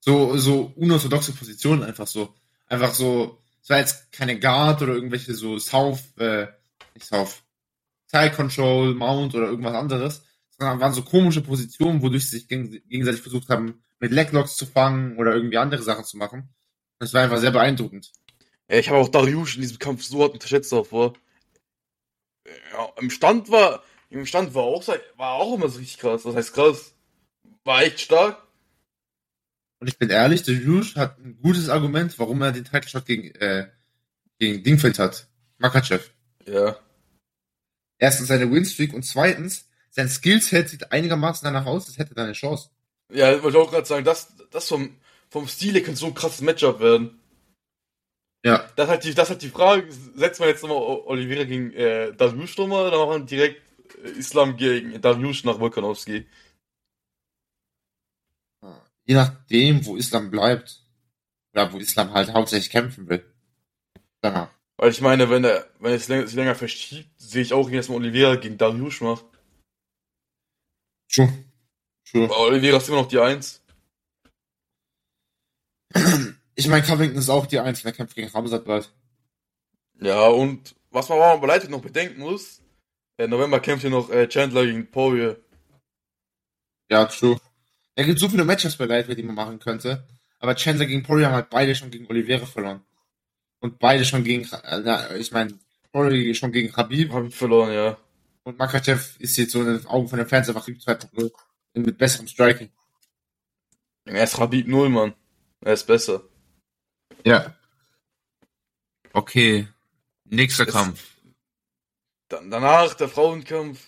[0.00, 2.34] So, so unorthodoxe Positionen einfach so.
[2.66, 6.46] Einfach so, es war jetzt keine Guard oder irgendwelche so South, äh,
[6.94, 7.42] nicht South,
[8.06, 12.88] Side Control, Mount oder irgendwas anderes, sondern waren so komische Positionen, wodurch sie sich geg
[12.88, 16.48] gegenseitig versucht haben, mit Leglocks zu fangen oder irgendwie andere Sachen zu machen.
[16.98, 18.12] Das war einfach sehr beeindruckend.
[18.68, 21.14] Ja, ich habe auch Dariush in diesem Kampf so hart unterschätzt davor.
[22.72, 24.86] Ja, im Stand war, im Stand war auch,
[25.16, 26.22] war auch immer so richtig krass.
[26.22, 26.94] Das heißt krass.
[27.64, 28.42] War echt stark.
[29.80, 33.06] Und ich bin ehrlich, der Rouge hat ein gutes Argument, warum er den Title Shot
[33.06, 33.68] gegen, äh,
[34.38, 35.28] gegen Dingfeld hat.
[35.58, 36.10] Makachev.
[36.46, 36.78] Ja.
[37.98, 42.32] Erstens seine Winstreak und zweitens, sein Skillset sieht einigermaßen danach aus, als hätte er eine
[42.32, 42.70] Chance.
[43.12, 44.96] Ja, wollte ich auch gerade sagen, das, das vom,
[45.30, 47.20] vom Stil her könnte so ein krasses Matchup werden.
[48.44, 51.72] Ja, Das ist halt die, das halt die Frage, setzt man jetzt nochmal Oliveira gegen
[51.72, 53.67] äh, Dariush nochmal oder machen wir direkt
[54.04, 56.26] Islam gegen Dariush nach Volkanovski?
[59.08, 60.84] je nachdem, wo Islam bleibt,
[61.52, 63.24] oder wo Islam halt hauptsächlich kämpfen will.
[64.20, 64.50] Danach.
[64.76, 67.76] Weil ich meine, wenn er, wenn es länger, sich länger verschiebt, sehe ich auch, wie
[67.76, 69.24] erstmal Oliveira gegen Dariush macht.
[71.10, 71.32] True.
[72.04, 72.24] True.
[72.24, 73.62] Aber Oliveira ist immer noch die Eins.
[76.54, 78.92] Ich meine, Covington ist auch die Einzelne, der kämpft gegen Hamzat bald.
[80.00, 82.62] Ja, und was man aber Lightweight noch bedenken muss, äh,
[83.26, 85.36] November kämpft hier noch äh, Chandler gegen Poirier.
[86.90, 87.38] Ja, true.
[87.96, 90.06] Da gibt so viele Matches bei Lightweight, die man machen könnte.
[90.38, 92.82] Aber Chandler gegen Poirier haben halt beide schon gegen Oliveira verloren.
[93.60, 95.58] Und beide schon gegen, äh, ich meine,
[95.90, 97.12] Poirier schon gegen Khabib.
[97.12, 97.98] Hab ich verloren, ja.
[98.44, 101.32] Und Makachev ist jetzt so in den Augen von den Fans einfach Khabib 2.0.
[101.74, 102.70] Mit besserem Striking.
[104.04, 105.14] Er ist Habib 0, Mann.
[105.60, 106.22] Er ist besser.
[107.24, 107.54] Ja.
[109.12, 109.68] Okay.
[110.24, 111.17] Nächster Es- Kampf.
[112.28, 113.80] Dann, danach der Frauenkampf.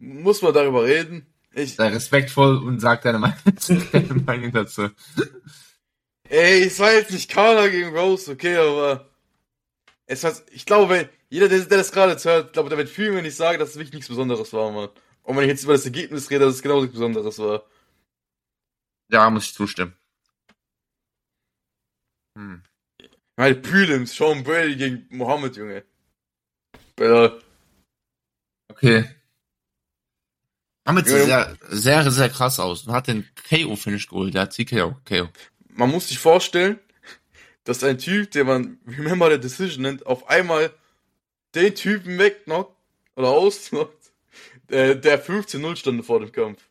[0.00, 1.26] Muss man darüber reden.
[1.52, 4.90] Ich, Sei respektvoll und sag deine Meinung, dazu.
[6.28, 9.08] ey, es war jetzt nicht Carla gegen Rose, okay, aber
[10.06, 13.24] es war, ich glaube, jeder, der, der das gerade hört, glaube, der wird fühlen, wenn
[13.24, 14.90] ich sage, dass es wirklich nichts Besonderes war, Mann.
[15.22, 17.64] Und wenn ich jetzt über das Ergebnis rede, dass es genauso nichts Besonderes war.
[19.10, 19.94] Ja, muss ich zustimmen.
[22.36, 22.62] Hm.
[23.36, 25.84] Meine, Prelims, Sean Brady gegen Mohammed, Junge.
[27.00, 27.38] Alter,
[28.70, 29.04] Okay.
[30.84, 34.34] Damit Ja, sah sehr, sehr, sehr krass aus und hat den KO-Finish geholt.
[34.34, 34.96] Der hat TKO.
[35.04, 35.28] KO.
[35.70, 36.78] man muss sich vorstellen,
[37.64, 40.70] dass ein Typ, den man Remember the Decision nennt, auf einmal
[41.54, 42.74] den Typen wegknockt
[43.16, 44.12] oder ausknockt,
[44.70, 46.62] der, der 15-0 stand vor dem Kampf.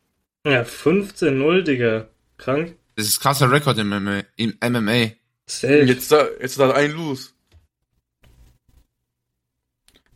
[0.44, 2.08] Ja, 15-0, Digga.
[2.38, 2.76] Krank.
[2.96, 4.22] Das ist krasser Rekord im MMA.
[4.36, 5.10] Im MMA.
[5.46, 5.82] Safe.
[5.82, 7.30] Jetzt, da, jetzt hat er ein Lose.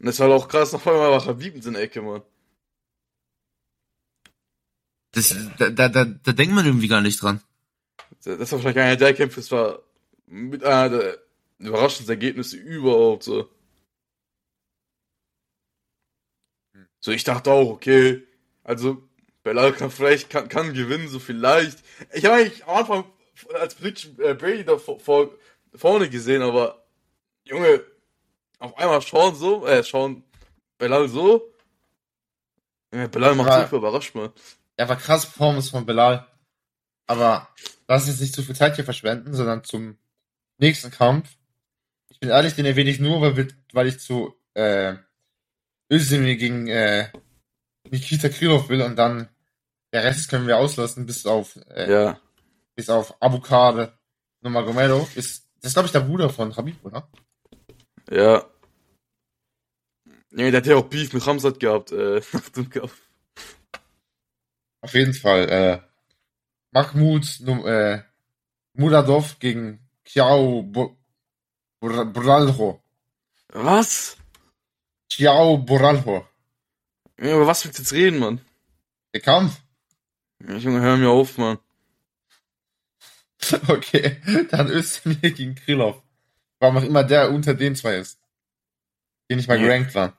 [0.03, 2.23] Und das ist halt auch krass, auf einmal war Habib in seiner Ecke, Mann.
[5.13, 7.41] Das, da, da, da, da denkt man irgendwie gar nicht dran.
[8.25, 9.81] Das war wahrscheinlich einer der Kämpfe, das war
[10.27, 11.19] mit einer der
[11.61, 13.49] überraschendsten Ergebnisse überhaupt, so.
[16.99, 18.27] So, ich dachte auch, okay,
[18.65, 19.09] also,
[19.45, 21.79] Belal kann vielleicht, kann, kann gewinnen, so vielleicht.
[22.13, 23.05] Ich habe eigentlich am Anfang
[23.55, 25.31] als Prediction äh, Brady da vor, vor,
[25.73, 26.85] vorne gesehen, aber,
[27.45, 27.85] Junge,
[28.63, 30.23] auf einmal Sean so, äh, Sean
[30.79, 31.53] Belal so.
[32.93, 34.31] Junge, Belal macht viel überrascht, man.
[34.77, 36.27] Er war krass Performance von Belal.
[37.07, 37.49] Aber
[37.89, 39.99] lass uns jetzt nicht zu viel Zeit hier verschwenden, sondern zum
[40.59, 41.37] nächsten Kampf.
[42.11, 44.95] Ich bin ehrlich, den erwähne ich nur, weil, weil ich zu äh,
[45.91, 47.11] Özdemir gegen äh,
[47.91, 49.29] Nikita Krylov will und dann
[49.93, 52.21] der Rest können wir auslassen, bis auf äh, Ja.
[52.75, 53.93] bis auf Abukade
[54.41, 55.17] Nomagomedov.
[55.17, 57.09] Ist, das ist, glaube ich, der Bruder von Habib, oder?
[58.11, 58.45] Ja.
[60.35, 62.95] Ja, der hat ja auch Beef mit Ramsat gehabt, äh, nach dem Kampf.
[64.81, 65.49] Auf jeden Fall.
[65.49, 65.81] Äh,
[66.73, 68.03] Mahmoud äh,
[68.75, 70.97] Muradov gegen Kiao Bo-
[71.81, 72.83] Bur- Buralho.
[73.49, 74.17] Was?
[75.11, 76.27] Kiao Buralho.
[77.21, 78.41] Ja, über was willst du jetzt reden, Mann?
[79.15, 79.61] Der Kampf?
[80.49, 81.59] Ja, Junge, hör mir auf, Mann.
[83.69, 84.21] Okay,
[84.51, 86.01] dann Özdemir gegen Krylov.
[86.61, 88.19] Warum auch immer der unter den zwei ist.
[89.29, 89.67] Die nicht mal Ja.
[89.67, 90.13] gerankt waren.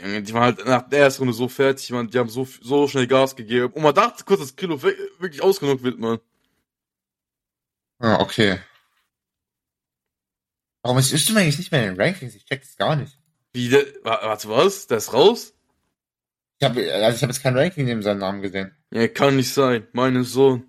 [0.00, 2.86] Junge, die waren halt nach der ersten Runde so fertig, man, die haben so, so
[2.88, 3.72] schnell Gas gegeben.
[3.72, 6.20] Und man dachte kurz, dass Kilo wirklich ausgenockt wird, Mann.
[8.00, 8.60] Ah, okay.
[10.82, 12.34] Warum ist Özdemir eigentlich nicht mehr in den Rankings?
[12.34, 13.18] Ich check das gar nicht.
[13.52, 14.86] Wie, der, wa- warte, was?
[14.86, 15.54] Der ist raus?
[16.60, 18.76] Ich habe also ich hab jetzt kein Ranking neben seinem Namen gesehen.
[18.92, 19.86] Ja, kann nicht sein.
[19.92, 20.68] Mein Sohn.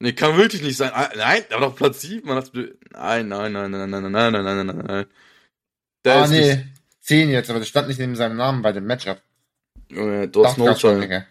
[0.00, 0.90] Nee, kann wirklich nicht sein.
[0.92, 2.38] Ah, Nein, der war doch Platz 7, man.
[2.38, 5.06] Hat, nein, nein, nein, nein, nein, nein, nein, nein, nein, nein, nein.
[6.04, 6.56] Der ah, ist nee.
[6.56, 9.20] nicht, 10 jetzt, aber das stand nicht neben seinem Namen bei dem Matchup.
[9.88, 11.26] Junge, du hast Dachte grad schon, No Digga.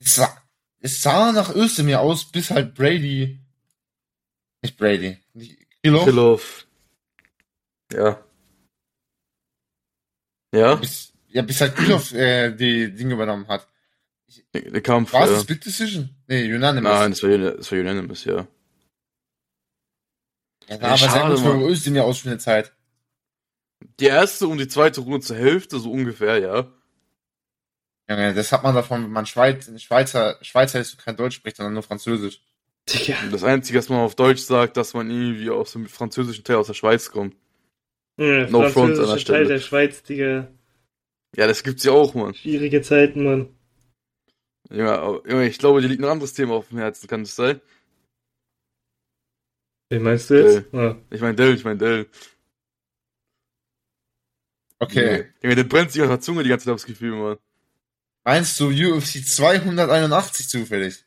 [0.00, 0.42] Es sah,
[0.80, 3.40] es sah nach Özdemir aus, bis halt Brady,
[4.62, 5.18] nicht Brady,
[5.82, 6.66] Krylov, Krylov.
[7.92, 8.24] Ja.
[10.54, 10.74] Ja?
[10.74, 13.66] bis, ja, bis halt Krylov äh, die Dinge übernommen hat.
[14.52, 15.40] Der Kampf, War es ja.
[15.40, 16.10] Split Decision?
[16.26, 16.92] Nee, Unanimous.
[16.92, 18.46] Nein, das war, das war unanimous, ja.
[20.68, 21.62] Ja, aber sehr schade, gut für Mann.
[21.62, 22.72] Özdemir aus für eine Zeit.
[24.00, 26.72] Die erste und die zweite Runde zur Hälfte, so ungefähr, ja.
[28.08, 31.56] Ja, das hat man davon, wenn man Schweiz, Schweizer, Schweizer ist und kein Deutsch spricht,
[31.56, 32.40] sondern nur Französisch.
[33.22, 36.56] Und das Einzige, was man auf Deutsch sagt, dass man irgendwie aus dem französischen Teil
[36.56, 37.34] aus der Schweiz kommt.
[38.18, 39.38] Ja, No front an der Stelle.
[39.38, 40.48] Teil der Schweiz, Digga.
[41.34, 42.34] Ja, das gibt's ja auch, Mann.
[42.34, 43.48] Schwierige Zeiten, Mann.
[44.70, 47.60] Ja, aber, ich glaube, dir liegt ein anderes Thema auf dem Herzen, kann das sein?
[49.94, 50.74] Wen meinst du jetzt?
[50.74, 50.96] Ah.
[51.10, 52.08] Ich mein Dell, ich mein Dell.
[54.80, 55.32] Okay.
[55.40, 57.38] Junge, der brennt sich auf der Zunge die ganze Zeit aufs Gefühl, Mann.
[58.24, 61.04] Meinst du UFC 281 zufällig?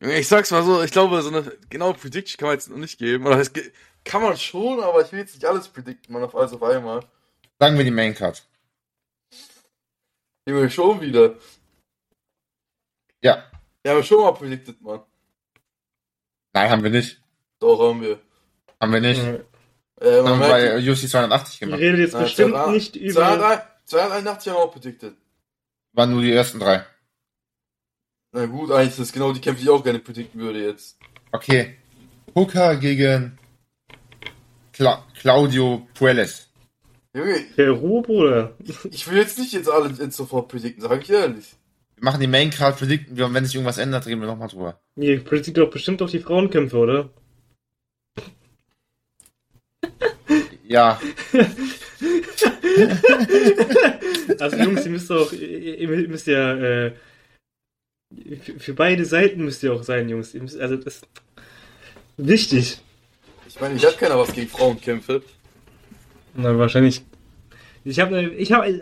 [0.00, 2.98] Ich sag's mal so, ich glaube, so eine genaue Prediction kann man jetzt noch nicht
[2.98, 3.26] geben.
[3.26, 3.72] Oder ge-
[4.04, 7.06] kann man schon, aber ich will jetzt nicht alles predikten, Mann, auf alles auf einmal.
[7.60, 8.44] Sagen wir die Main Card.
[10.48, 11.38] Junge, schon wieder.
[13.22, 13.50] Ja.
[13.86, 15.02] Ja, aber schon mal predicted, Mann.
[16.54, 17.22] Nein, haben wir nicht.
[17.64, 18.18] Doch, haben wir.
[18.78, 19.22] Haben wir nicht.
[19.22, 19.40] Äh,
[20.00, 21.80] Äh, man Haben wir bei UFC 280 Ihr gemacht.
[21.80, 23.12] redet jetzt Nein, bestimmt 200 nicht über.
[23.14, 25.14] 281 281 haben wir auch predicted.
[25.94, 26.84] Waren nur die ersten drei.
[28.32, 30.98] Na gut, eigentlich ist das genau die Kämpfe, die ich auch gerne predikten würde jetzt.
[31.32, 31.76] Okay.
[32.34, 33.38] Hooker gegen
[34.72, 36.50] Cla Claudio Puelles.
[37.14, 38.54] Junge, Der Ruhe, Bruder.
[38.90, 41.54] ich will jetzt nicht jetzt alle jetzt sofort predikten, sag ich ehrlich.
[41.94, 44.48] Wir machen die Main Card, predikten wir und wenn sich irgendwas ändert, reden wir nochmal
[44.48, 44.80] drüber.
[44.96, 47.10] Ihr prediktet doch bestimmt auch die Frauenkämpfe, oder?
[50.66, 51.00] Ja,
[54.38, 56.92] Also Jungs, ihr müsst auch, ihr, müsst ja, äh,
[58.58, 60.34] für, beide Seiten müsst ihr auch sein, Jungs.
[60.34, 61.08] Müsst, also das ist
[62.16, 62.78] wichtig.
[63.48, 65.22] Ich meine, ich hat keiner was gegen Frauenkämpfe.
[66.34, 67.02] Na, wahrscheinlich.
[67.84, 68.80] Ich habe, ich habe, äh,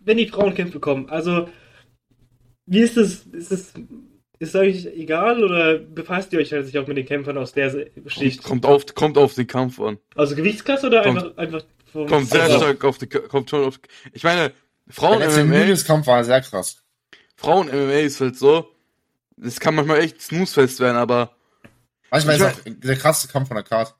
[0.00, 1.48] wenn die Frauenkämpfe kommen, also,
[2.66, 3.74] wie ist das, ist das,
[4.42, 7.86] ist euch egal oder befasst ihr euch halt sich auch mit den Kämpfern aus der
[8.06, 8.42] Schicht?
[8.42, 9.98] Kommt auf, kommt auf den Kampf an.
[10.16, 13.64] Also Gewichtsklasse oder Kommt- einfach, einfach vom Kommt sehr also, stark auf die, kommt schon
[13.64, 13.78] auf,
[14.12, 14.52] ich meine,
[14.86, 16.82] der Frauen letzte MMA, Nunes-Kampf war sehr krass.
[17.36, 18.68] Frauen MMA ist halt so,
[19.36, 21.36] das kann manchmal echt snoozefest werden, aber
[22.10, 23.94] Manchmal Ich ist auch der krasseste Kampf von der Card.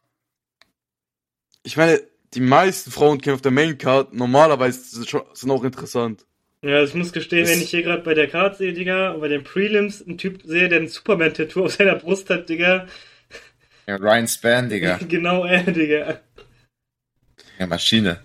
[1.62, 2.00] ich meine,
[2.34, 5.02] die meisten Frauenkämpfe auf der Main Card normalerweise
[5.34, 6.26] sind auch interessant.
[6.64, 9.20] Ja, ich muss gestehen, Das- wenn ich hier gerade bei der Card sehe, Digga, und
[9.20, 12.86] bei den Prelims einen Typ sehe, der ein Superman-Tattoo auf seiner Brust hat, Digga.
[13.86, 14.98] Ja, Ryan Span, Digga.
[15.08, 16.20] genau er, Digga.
[17.58, 18.20] Ja, Maschine.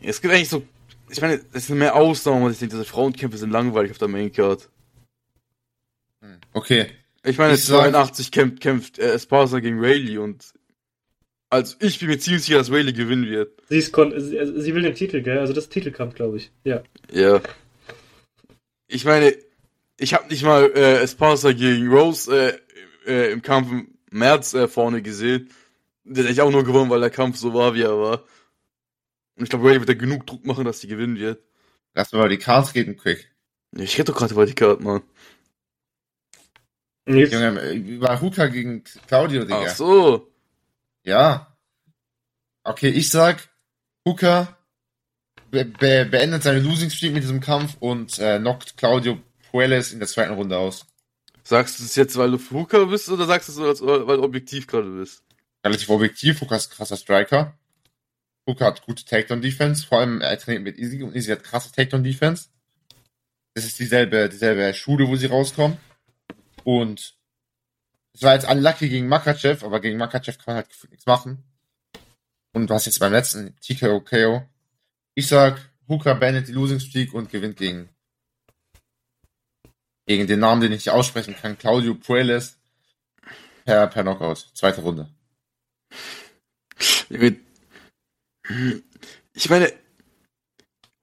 [0.00, 0.66] Es gibt eigentlich so,
[1.08, 4.08] ich meine, es sind mehr Ausnahmen, und ich denke, diese Frauenkämpfe sind langweilig auf der
[4.08, 4.68] Main Card.
[6.20, 6.86] Hm, Okay.
[7.24, 10.52] Ich meine, Ich sag- 82 kämpft, kämpft äh, Esparza gegen Rayleigh und
[11.52, 13.60] also ich bin mir ziemlich sicher, dass Rayleigh gewinnen wird.
[13.68, 15.38] Sie, ist kon sie, also sie will den Titel, gell?
[15.38, 16.50] Also das ist Titelkampf, glaube ich.
[16.64, 16.82] Ja.
[17.12, 17.42] Ja.
[18.88, 19.36] Ich meine,
[19.98, 22.58] ich habe nicht mal äh, Esparza gegen Rose
[23.06, 25.50] äh, äh, im Kampf im März äh, vorne gesehen.
[26.04, 28.24] Den hätte ich auch nur gewonnen, weil der Kampf so war, wie er war.
[29.36, 31.42] Und ich glaube, Rayleigh wird da genug Druck machen, dass sie gewinnen wird.
[31.92, 33.30] Lass mal die Cards reden, quick.
[33.76, 35.02] Ich rede doch gerade über die Karte, Mann.
[37.06, 39.64] Junge, über Hooker gegen Claudio, Digga.
[39.66, 40.31] Ach so.
[41.04, 41.56] Ja.
[42.64, 43.48] Okay, ich sag,
[44.06, 44.56] Hooker
[45.50, 49.98] be be beendet seine Losing Streak mit diesem Kampf und äh, knockt Claudio Puelles in
[49.98, 50.86] der zweiten Runde aus.
[51.44, 54.66] Sagst du es jetzt, weil du Fuka bist, oder sagst du es, weil du objektiv
[54.66, 55.24] gerade bist?
[55.64, 57.58] Relativ objektiv, Hooker ist ein krasser Striker.
[58.48, 62.48] Hooker hat gute Takedown-Defense, vor allem er trainiert mit Easy und Easy hat krasse Takedown-Defense.
[63.54, 65.76] Das ist dieselbe, dieselbe Schule, wo sie rauskommen.
[66.64, 67.14] Und
[68.14, 71.42] es war jetzt unlucky gegen Makachev, aber gegen Makachev kann man halt nichts machen.
[72.52, 74.42] Und hast jetzt beim letzten TKO KO.
[75.14, 75.58] Ich sag,
[75.88, 77.88] Hooker beendet die Losing Streak und gewinnt gegen
[80.06, 82.58] gegen den Namen, den ich nicht aussprechen kann, Claudio Puelles
[83.64, 84.50] per, per Knockout.
[84.54, 85.08] Zweite Runde.
[89.34, 89.72] Ich meine,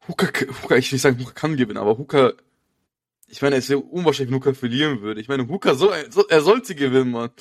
[0.07, 2.33] Hooker, Hooker, ich will nicht sagen, Hooker kann gewinnen, aber Hooker,
[3.29, 5.21] ich meine, es ist ja unwahrscheinlich, wenn Hooker verlieren würde.
[5.21, 7.31] Ich meine, Hooker soll, soll er sollte gewinnen, Mann.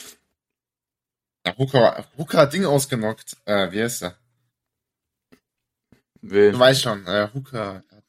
[1.47, 3.36] Ja, Hooker, Hooker hat Ding ausgenockt.
[3.45, 4.18] Äh, wie heißt er?
[6.20, 6.53] Wen?
[6.53, 8.05] Du weißt schon, äh, Hooker hat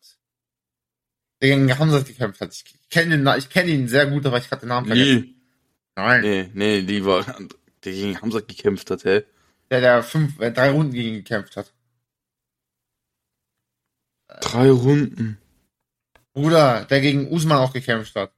[1.42, 2.54] der gegen Hamza gekämpft hat.
[2.54, 5.22] Ich kenne Na- ich kenne ihn sehr gut, aber ich hatte den Namen vergessen.
[5.22, 5.34] Lee.
[5.96, 6.22] Nein.
[6.22, 7.24] Nee, nee, Lee war,
[7.84, 9.24] der gegen Hamza gekämpft hat, hä?
[9.70, 11.72] Der, der fünf, äh, drei Runden gegen ihn gekämpft hat.
[14.42, 15.38] Drei Runden.
[16.34, 18.32] Bruder, der gegen Usman auch gekämpft hat.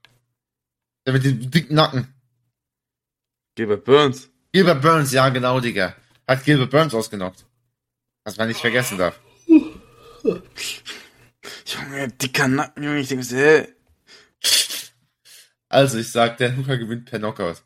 [1.06, 2.12] Der mit dem dicken Nacken.
[3.54, 4.30] Gilbert Burns.
[4.52, 5.94] Gilbert Burns, ja genau, Digga.
[6.26, 7.44] Hat Gilbert Burns ausgenockt.
[8.24, 9.18] Was man nicht vergessen darf.
[11.64, 13.68] Junge, dicker Nacken, Junge, ich denke, hä?
[15.68, 17.62] Also, ich sag, der Hooker gewinnt per Knockout.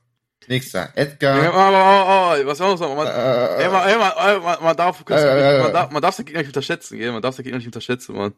[0.48, 1.42] Nächster, Ja, Edgar.
[1.42, 2.06] aber, aber,
[2.36, 2.94] aber, was soll man sagen?
[2.96, 5.62] Man, Äh, ey, man, ey, man, ey, man, man darf, Äh, äh, äh.
[5.64, 7.10] man darf, man darf den Gegner nicht unterschätzen, gell?
[7.10, 8.34] Man darf den Gegner nicht unterschätzen, Mann.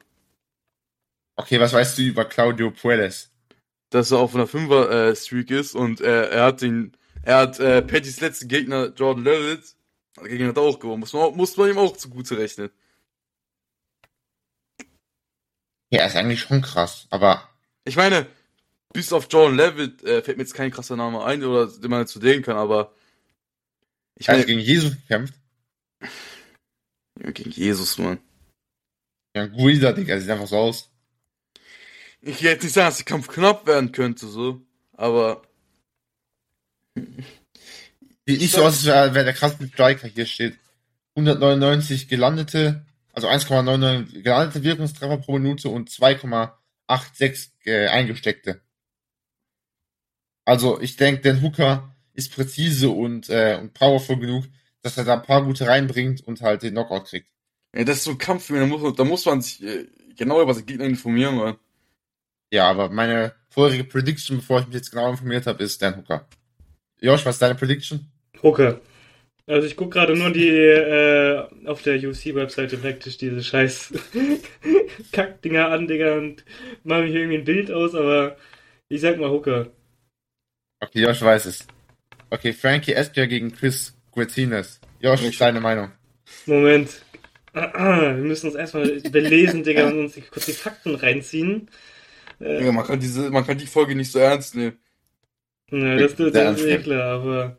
[1.38, 3.30] Okay, was weißt du über Claudio Puelles?
[3.90, 8.20] dass er auf einer Fünfer-Streak ist und äh, er hat den, er hat äh, Pattys
[8.20, 9.74] letzten Gegner, Jordan Levitt,
[10.16, 12.70] der Gegner hat auch gewonnen, muss man, muss man ihm auch zugute rechnen.
[15.90, 17.48] Ja, ist eigentlich schon krass, aber
[17.84, 18.26] Ich meine,
[18.92, 22.06] bis auf Jordan Levitt äh, fällt mir jetzt kein krasser Name ein, oder den man
[22.06, 22.92] zu denken kann, aber
[24.16, 25.34] ich hat meine, gegen Jesus gekämpft.
[27.22, 28.18] ja, gegen Jesus, Mann.
[29.34, 30.87] Ja, Guida, Digga, sieht einfach so aus.
[32.20, 34.60] Ich will jetzt nicht sagen, dass der Kampf knapp werden könnte, so,
[34.92, 35.42] aber
[36.96, 40.58] Sieht nicht so aus, als wäre wär der krasse Striker hier steht.
[41.16, 48.60] 199 gelandete, also 1,99 gelandete Wirkungstreffer pro Minute und 2,86 äh, eingesteckte.
[50.44, 54.44] Also ich denke, den Hooker ist präzise und, äh, und powerful genug,
[54.82, 57.28] dass er da ein paar gute reinbringt und halt den Knockout kriegt.
[57.74, 60.40] Ja, das ist so ein Kampf, da muss, man- da muss man sich äh, genau
[60.42, 61.58] über den Gegner informieren, man.
[62.52, 66.26] Ja, aber meine vorherige Prediction, bevor ich mich jetzt genau informiert habe, ist Dan Hooker.
[67.00, 68.10] Josh, was ist deine Prediction?
[68.42, 68.80] Hooker.
[69.46, 73.94] Also ich guck gerade nur die äh, auf der UC-Webseite praktisch diese scheiß
[75.12, 76.44] Kackdinger an, Digga, und
[76.84, 78.36] mache mir hier irgendwie ein Bild aus, aber
[78.88, 79.70] ich sag mal Hooker.
[80.80, 81.66] Okay, Josh weiß es.
[82.30, 84.80] Okay, Frankie Edgar gegen Chris Guetines.
[85.00, 85.92] Josh, Ich- deine Meinung.
[86.44, 87.02] Moment.
[87.54, 91.70] Ah, ah, wir müssen uns erstmal belesen, Digga, und uns die, kurz die Fakten reinziehen.
[92.40, 94.78] Äh, Ja, man kann diese, man kann die Folge nicht so ernst nehmen.
[95.70, 97.58] na, das, das, Sehr das ist eh klar, aber.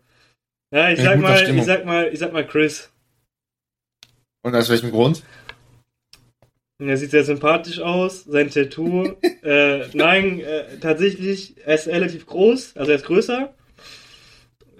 [0.72, 1.60] Ja, ich In sag mal, Stimmung.
[1.60, 2.92] ich sag mal, ich sag mal Chris.
[4.44, 5.24] Und aus welchem Grund?
[6.82, 9.16] Er sieht sehr sympathisch aus, sein Tattoo.
[9.44, 13.54] äh, nein, äh, tatsächlich, er ist relativ groß, also er ist größer.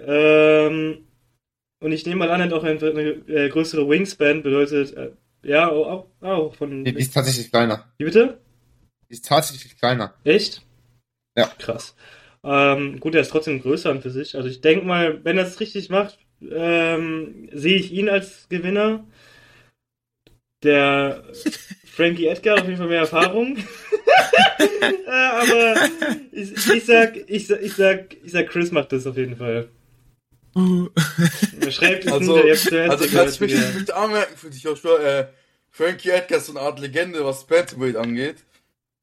[0.06, 1.06] Ähm,
[1.82, 5.12] und ich nehme mal an, er hat auch eine, eine äh, größere Wingspan, bedeutet, äh,
[5.44, 6.84] ja, auch, auch von.
[6.86, 7.86] Die ist tatsächlich kleiner.
[7.98, 8.40] Wie bitte?
[9.10, 10.14] Die ist tatsächlich kleiner.
[10.24, 10.62] Echt?
[11.36, 11.48] Ja.
[11.58, 11.96] Krass.
[12.44, 14.36] Ähm, gut, er ist trotzdem größer an für sich.
[14.36, 19.06] Also ich denke mal, wenn er es richtig macht, ähm, sehe ich ihn als Gewinner.
[20.64, 21.24] Der
[21.86, 23.58] Frankie Edgar hat auf jeden Fall mehr Erfahrung.
[25.08, 25.76] äh, aber
[26.32, 29.70] ich, ich sag, ich, sag- ich sag, ich sag, Chris macht das auf jeden Fall.
[31.62, 35.00] Er schreibt es Also, jetzt zuerst also kann ich mich nicht anmerken für dich, Joshua,
[35.00, 35.28] äh,
[35.70, 38.38] Frankie Edgar ist so eine Art Legende, was Bantamweight angeht.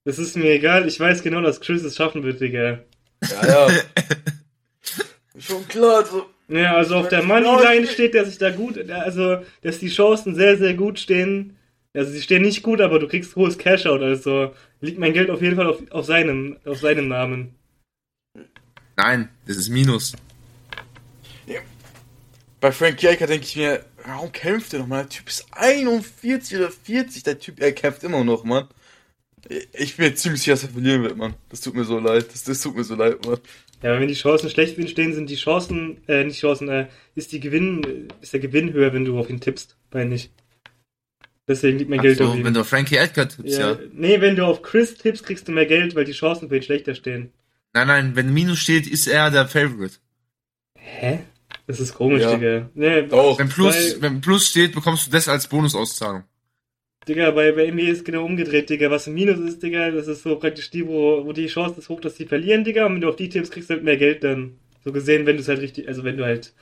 [0.06, 2.78] Das ist mir egal, ich weiß genau, dass Chris es schaffen wird, Digga.
[3.28, 3.68] Ja, ja.
[5.38, 6.26] Schon klar, so.
[6.46, 10.58] Ja, also auf der Moneyline steht, dass ich da gut, also, dass die Chancen sehr,
[10.58, 11.56] sehr gut stehen.
[11.92, 15.42] Also, sie stehen nicht gut, aber du kriegst hohes Cashout, also liegt mein Geld auf
[15.42, 17.56] jeden Fall auf, auf seinem, auf seinem Namen.
[18.94, 20.14] Nein, das ist Minus.
[22.60, 25.02] Bei Frankie Edgar denke ich mir, warum kämpft er noch mal?
[25.02, 28.68] Der Typ ist 41 oder 40, der Typ, er kämpft immer noch, Mann.
[29.72, 31.34] Ich bin ziemlich sicher, dass er verlieren wird, Mann.
[31.50, 32.26] Das tut mir so leid.
[32.32, 33.38] Das, das tut mir so leid, Mann.
[33.82, 37.32] Ja, aber wenn die Chancen schlecht stehen, sind die Chancen, äh, nicht Chancen, äh, ist
[37.32, 40.30] die Gewinn, ist der Gewinn höher, wenn du auf ihn tippst, meine ich.
[41.48, 42.44] Deswegen liegt mein Geld Also, auf ihn.
[42.44, 43.72] wenn du auf Frankie Edgar tippst, ja.
[43.72, 43.78] ja.
[43.92, 46.62] Nee, wenn du auf Chris tippst, kriegst du mehr Geld, weil die Chancen für ihn
[46.62, 47.30] schlechter stehen.
[47.72, 49.96] Nein, nein, wenn Minus steht, ist er der Favorite.
[50.78, 51.20] Hä?
[51.68, 52.34] Das ist komisch, Ja.
[52.36, 52.70] Digga.
[52.74, 53.38] Nee, Doch.
[53.38, 56.24] Wenn Plus, Weil- wenn Plus steht, bekommst du das als Bonusauszahlung.
[57.08, 58.90] Digga, bei, bei NBA ist genau umgedreht, Digga.
[58.90, 61.88] Was ein Minus ist, Digga, das ist so praktisch die, wo, wo die Chance ist
[61.88, 62.86] hoch, dass die verlieren, Digga.
[62.86, 64.56] Und wenn du auf die tippst, kriegst du halt mehr Geld dann.
[64.84, 66.52] So gesehen, wenn du es halt richtig, also wenn du halt,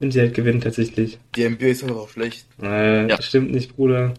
[0.00, 1.18] wenn sie halt gewinnen tatsächlich.
[1.36, 2.46] Die NBA ist halt auch schlecht.
[2.62, 3.22] Äh, Ja.
[3.22, 4.14] stimmt nicht, Bruder.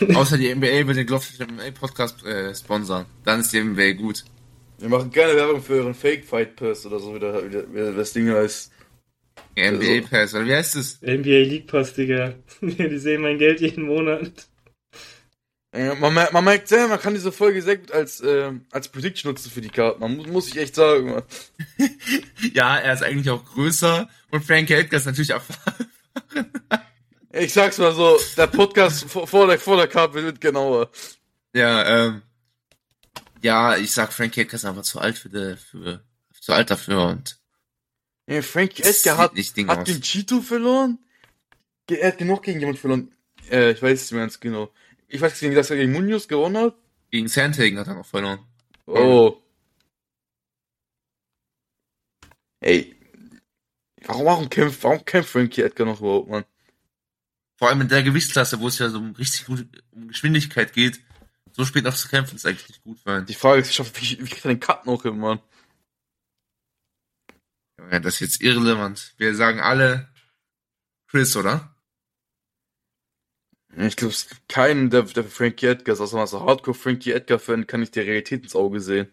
[0.14, 3.06] Außer die NBA will den Glove MMA Podcast äh, sponsern.
[3.24, 4.24] Dann ist die NBA gut.
[4.78, 8.28] Wir machen gerne Werbung für euren Fake Fight Pass oder so, der, wie das Ding
[8.28, 8.72] heißt.
[9.56, 11.00] NBA Also- Pass, oder wie heißt es?
[11.02, 12.34] NBA League Pass, Digga.
[12.60, 14.30] die sehen mein Geld jeden Monat.
[15.76, 18.88] Ja, Man, mer- man merkt sehr, man kann diese Folge sehr gut als, ähm, als
[18.88, 20.00] Prediction nutzen für die Karten.
[20.00, 21.22] Man muss, muss ich echt sagen.
[22.52, 25.86] Ja, er ist eigentlich auch größer und Frankie Edgar ist natürlich erfahren.
[27.36, 30.88] Ich sag's mal so, der Podcast vor, vor der, vor der Karte wird genauer.
[31.52, 32.22] Ja, ähm,
[33.42, 36.04] ja, ich sag Frankie Edgar ist einfach zu alt für, die, für
[36.40, 37.36] zu alt dafür und
[38.26, 39.84] Ja, Frankie Edgar hat, hat aus.
[39.84, 40.98] gegen Cheeto verloren.
[41.90, 43.12] Er hat genug gegen jemand verloren.
[43.50, 44.72] Äh, ich weiß es nicht mehr ganz genau.
[45.08, 46.74] Ich weiß nicht, dass er gegen Munoz gewonnen hat.
[47.10, 48.40] gegen Sandhagen hat er noch verloren.
[48.86, 49.40] Oh.
[52.60, 52.96] Ey.
[54.06, 56.44] Warum, warum kämpft, warum kämpft Frankie Edgar noch überhaupt, Mann?
[57.56, 61.00] Vor allem in der Gewichtsklasse, wo es ja so um richtig gut um Geschwindigkeit geht,
[61.52, 63.26] so spät noch zu kämpfen, ist eigentlich nicht gut einen.
[63.26, 65.40] Die Frage ist, wie, wie wie kriegt er den Cut noch hin, Mann?
[67.90, 69.14] Ja, das ist jetzt irrelevant.
[69.18, 70.08] Wir sagen alle
[71.08, 71.74] Chris, oder?
[73.76, 76.00] Ich glaube, es gibt keinen, der, der für Frankie Edgar ist.
[76.00, 79.08] Außer man ist Hardcore Frankie Edgar-Fan, kann ich die Realität ins Auge sehen.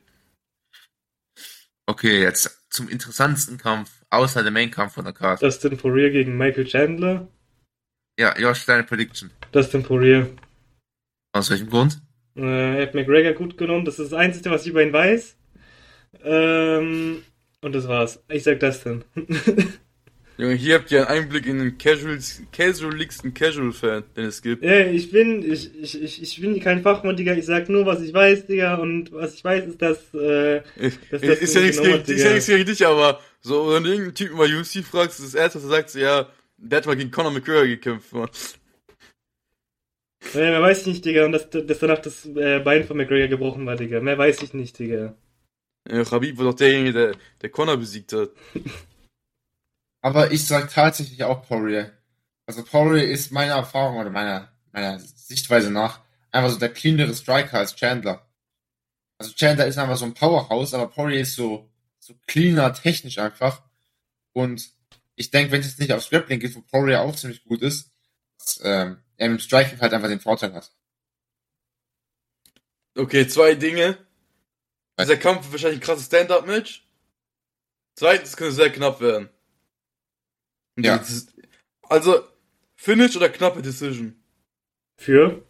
[1.87, 5.45] Okay, jetzt zum interessantesten Kampf, außer dem Main-Kampf von der Karte.
[5.45, 7.27] Dustin Poirier gegen Michael Chandler.
[8.19, 9.31] Ja, Josh, deine Prediction.
[9.51, 10.29] Dustin Poirier.
[11.33, 11.99] Aus welchem Grund?
[12.35, 13.85] Äh, er hat McGregor gut genommen.
[13.85, 15.35] Das ist das Einzige, was ich über ihn weiß.
[16.23, 17.23] Ähm,
[17.61, 18.23] und das war's.
[18.29, 19.03] Ich sag Dustin.
[20.37, 24.63] Junge, hier habt ihr einen Einblick in den Casuals, casualigsten Casual-Fan, den es gibt.
[24.63, 27.33] Ja, ich bin, ich, ich, ich, ich bin kein Fachmann, Digga.
[27.33, 28.75] Ich sag nur, was ich weiß, Digga.
[28.75, 32.23] Und was ich weiß, ist, dass, äh, Ich, Das- das ist ja nichts gegen, ist
[32.23, 35.39] ja nichts gegen dich, aber so, wenn du irgendeinen Typen bei UFC fragst, ist das
[35.39, 38.29] erste, was er sagt, so, ja, der hat mal gegen Conor McGregor gekämpft, Mann.
[40.33, 41.25] äh, mehr weiß ich nicht, Digga.
[41.25, 43.99] Und dass, dass danach das äh, Bein von McGregor gebrochen war, Digga.
[43.99, 45.13] Mehr weiß ich nicht, Digga.
[45.85, 48.29] Äh, Khabib war doch derjenige, der, der Conor besiegt hat.
[50.01, 51.91] Aber ich sag tatsächlich auch Poirier.
[52.45, 56.01] Also Poirier ist meiner Erfahrung oder meiner, meiner Sichtweise nach
[56.31, 58.27] einfach so der cleanere Striker als Chandler.
[59.17, 61.69] Also Chandler ist einfach so ein Powerhouse, aber Poirier ist so,
[61.99, 63.61] so cleaner, technisch einfach.
[64.33, 64.71] Und
[65.15, 67.91] ich denke, wenn es jetzt nicht aufs Grappling geht, wo Poirier auch ziemlich gut ist,
[68.39, 70.71] dass ähm, er im Striking halt einfach den Vorteil hat.
[72.95, 73.97] Okay, zwei Dinge.
[75.01, 76.85] Dieser Kampf wird wahrscheinlich ein krasses Stand-Up-Match.
[77.95, 79.29] Zweitens könnte es sehr knapp werden.
[80.77, 81.03] Ja.
[81.83, 82.23] Also,
[82.75, 84.15] Finish oder knappe Decision?
[84.97, 85.43] Für?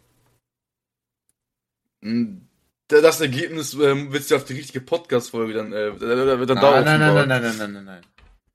[2.03, 2.47] Hm,
[2.87, 6.85] da- Das Ergebnis ähm, wird sich auf die richtige Podcast-Folge dann, äh, dann Nein, darauf
[6.85, 8.05] nein, nein, nein, nein, nein, nein, nein, nein.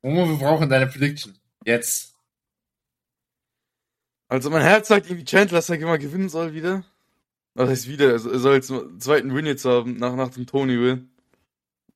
[0.03, 1.39] Momo, wir brauchen deine Prediction.
[1.65, 2.15] Jetzt.
[4.29, 6.85] Also mein Herz sagt irgendwie Chandler, dass er immer gewinnen soll wieder.
[7.57, 8.13] Was heißt wieder?
[8.13, 11.11] Er soll jetzt einen zweiten Win jetzt haben, nach, nach dem Tony-Win.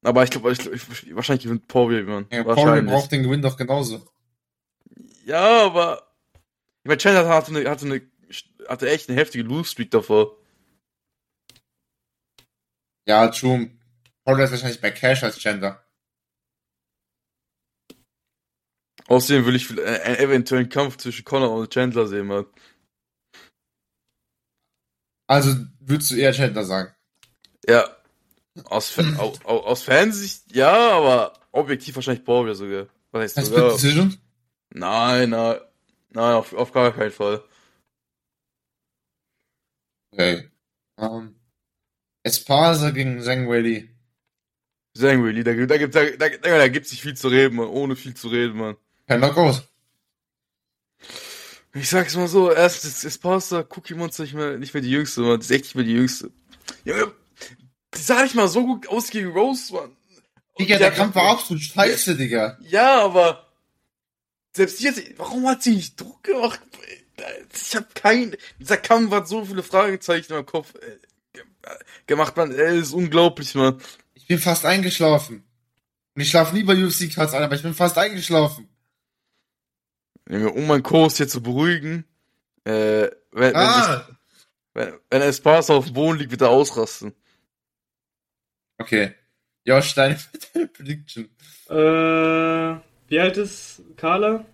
[0.03, 2.27] Aber ich glaube, ich, glaub, ich, wahrscheinlich gewinnt Poirier, man.
[2.33, 4.09] Ja, Poirier braucht den Gewinn doch genauso.
[5.27, 6.03] Ja, aber
[6.83, 8.01] ich meine, Chandler hatte eine, hatte eine,
[8.69, 10.35] hatte echt eine heftige Lose-Streak davor.
[13.07, 13.71] Ja, true.
[14.25, 15.85] Poirier ist wahrscheinlich bei Cash als Chandler.
[19.09, 22.47] Außerdem will ich äh, einen eventuellen Kampf zwischen Connor und Chandler sehen, man.
[25.31, 26.93] Also würdest du eher Chandler sagen?
[27.65, 27.89] Ja.
[28.65, 32.89] Aus, Fan, aus, aus Fansicht, ja, aber objektiv wahrscheinlich Poirier sogar.
[33.13, 33.71] Was heißt sogar?
[33.71, 34.19] Split Decision?
[34.71, 35.61] Nein, nein.
[36.09, 37.45] Nein, auf, auf gar keinen Fall.
[40.11, 40.51] Okay.
[40.99, 41.37] Ähm,
[42.25, 43.89] Esparza gegen Zhang Weili.
[44.95, 47.69] Sagen wir, da, da, gibt, da, da, da gibt's nicht viel zu reden, man.
[47.69, 48.77] Ohne viel zu reden, man.
[49.07, 49.70] Per Knockout.
[51.73, 55.21] Ich sag's mal so, erstens ist Pastor Cookie Monster nicht mehr, nicht mehr die Jüngste,
[55.21, 55.37] man.
[55.39, 56.31] Das ist echt nicht mehr die Jüngste.
[56.85, 57.13] Junge,
[57.95, 59.97] die sah nicht mal so gut aus gegen Rose, man.
[60.59, 62.59] Digga, der Kampf war absolut scheiße, Digga.
[62.69, 63.47] Ja, aber
[64.55, 66.61] selbst jetzt, warum hat sie nicht Druck gemacht?
[67.55, 70.73] Ich hab kein, dieser Kampf hat so viele Fragezeichen meinem Kopf
[71.33, 71.45] ge-
[72.07, 72.51] gemacht, man.
[72.53, 73.81] Ey, ist unglaublich, man.
[74.15, 75.45] Ich bin fast eingeschlafen.
[76.15, 78.69] Und ich schlafe nie bei UFC Cards ein, aber ich bin fast eingeschlafen.
[80.31, 82.05] Junge, um meinen Kurs hier zu beruhigen,
[82.65, 84.09] äh, wenn, wenn, sich, Ah!
[84.75, 87.13] wenn, wenn Esparza auf dem Boden liegt, wird er ausrasten.
[88.79, 89.15] Okay.
[89.65, 90.19] Josh, deine,
[90.55, 91.29] deine Prediction.
[91.69, 91.75] Äh,
[93.09, 94.45] wie alt ist Carla?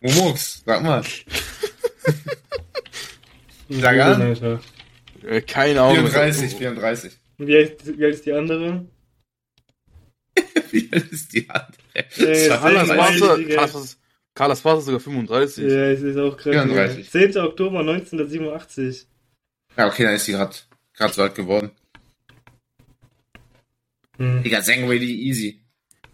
[0.00, 1.04] Momox, sag mal.
[3.72, 4.60] Sag an.
[5.22, 6.08] Äh, keine Ahnung.
[6.08, 7.12] 34, 34.
[7.38, 8.84] Und Wie alt, wie alt ist die andere?
[10.70, 11.72] Wie alt ist die andere?
[11.94, 13.96] Äh, Das
[14.34, 15.64] Carla Esparza ist sogar 35.
[15.64, 16.52] Ja, es ist auch krass.
[16.54, 17.10] 34.
[17.10, 17.36] 10.
[17.38, 19.06] Oktober 1987.
[19.76, 21.70] Ja, okay, dann ist sie grad, grad so alt geworden.
[24.18, 24.42] Hm.
[24.42, 25.62] Digga, Zhang Weili easy.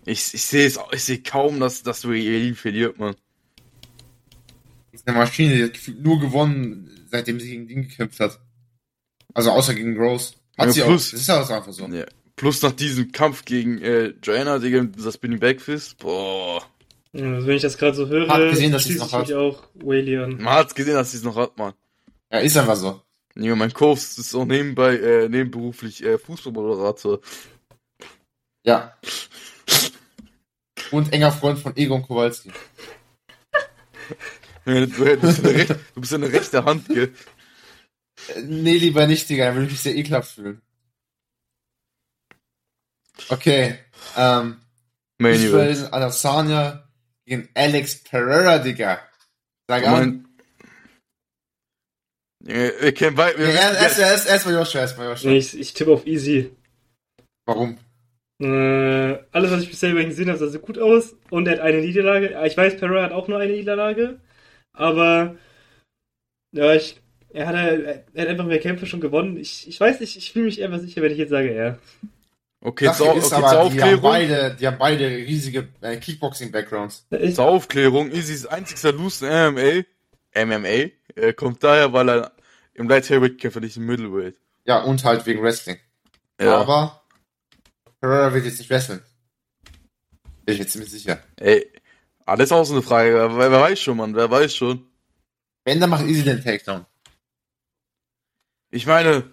[0.05, 3.17] Ich, ich sehe es, ich sehe kaum, dass, dass du Elin verliert, man.
[4.93, 8.41] ist eine Maschine, die hat nur gewonnen, seitdem sie gegen den gekämpft hat.
[9.35, 10.37] Also außer gegen Gross.
[10.57, 11.11] Hat Ja, sie plus- auch.
[11.13, 11.87] Das ist ja auch einfach so.
[11.89, 12.07] Ja.
[12.37, 16.63] Plus nach diesem Kampf gegen äh, Joanna, Digga, dieser Spinning Backfist, boah.
[17.13, 19.35] Ja, Also wenn ich das gerade so höre, Hab gesehen, dass schließe ich noch mich
[19.35, 20.37] auch Whaley an.
[20.43, 21.73] Man hat's gesehen, dass sie es noch hat, man.
[22.31, 23.01] Ja, ist einfach so.
[23.35, 27.21] Junge, mein Kurs ist auch nebenbei, äh, nebenberuflich äh, Fußballmoderator.
[28.65, 28.97] Ja.
[30.91, 32.51] Und enger Freund von Egon Kowalski.
[34.67, 37.13] Ja, Du, du, bist eine rechte, du bist eine rechte Hand, gell?
[38.35, 40.61] Äh, Nee, lieber nicht, Digga, dann würde ich mich sehr ekelhaft fühlen.
[43.29, 43.79] Okay.
[44.17, 44.61] Ähm,
[45.19, 45.71] Main Event.
[45.73, 46.89] Israel Adesanya
[47.25, 49.01] gegen Alex Pereira, Digga.
[49.69, 49.93] Sag an.
[49.93, 50.27] Mein,
[52.47, 53.41] ja, wir kennen beide.
[53.43, 55.31] Ja, Wir erst, erst, wissen, erst, erst mal Joshua, erst mal Joshua.
[55.31, 56.53] Nee, ich, ich tippe auf Easy.
[57.45, 57.79] Warum?
[58.41, 61.15] Äh, alles, was ich bisher über ihn gesehen habe, sah so gut aus.
[61.31, 62.41] Und er hat eine Niederlage.
[62.45, 64.21] Ich weiß, Pereira hat auch nur eine Niederlage.
[64.73, 65.37] Aber,
[66.53, 67.01] ja, ich,
[67.31, 69.37] er hat, er hat einfach mehr Kämpfe schon gewonnen.
[69.39, 71.79] Ich, ich weiß nicht, ich fühle mich einfach sicher, wenn ich jetzt sage, er.
[72.67, 74.03] Okay, Sache zur, ist okay, aber, die haben, Aufklärung.
[74.03, 77.07] beide, die haben beide riesige äh, Kickboxing-Backgrounds.
[77.35, 82.33] Zur Aufklärung, Izzy's einzigster Loose in MMA, MMA, äh, kommt daher, weil er
[82.75, 84.37] im Light Heavyweight kämpft, nicht im Middleweight.
[84.65, 85.79] Ja, und halt wegen Wrestling.
[86.41, 86.59] Ja.
[86.59, 87.03] Aber
[88.01, 89.03] Pereira wird jetzt nicht wresteln.
[90.45, 91.19] Bin ich mir ziemlich sicher.
[91.37, 91.73] Ey,
[92.25, 93.15] alles auch so eine Frage.
[93.15, 94.87] Wer, wer weiß schon, Mann, wer weiß schon.
[95.65, 96.87] Wenn, dann macht Easy den Takedown.
[98.71, 99.25] Ich meine,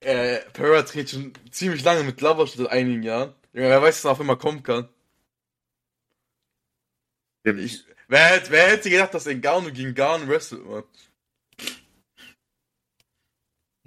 [0.00, 3.34] äh, Pereira trainiert schon ziemlich lange mit Glover schon seit einigen Jahren.
[3.52, 4.88] Junge, wer weiß, was auf immer kommen kann.
[7.44, 10.82] Ich, wer, hätte, wer hätte gedacht, dass Ngannou gegen Garn wrestelt, man.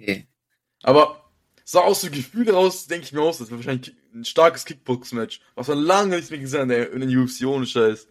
[0.00, 0.26] Okay.
[0.82, 1.30] Aber
[1.64, 5.40] sah aus so Gefühle raus, denke ich mir aus, das wäre wahrscheinlich ein starkes Kickbox-Match,
[5.54, 8.08] was man lange nicht mehr gesehen hat in der UFC, ohne Scheiß.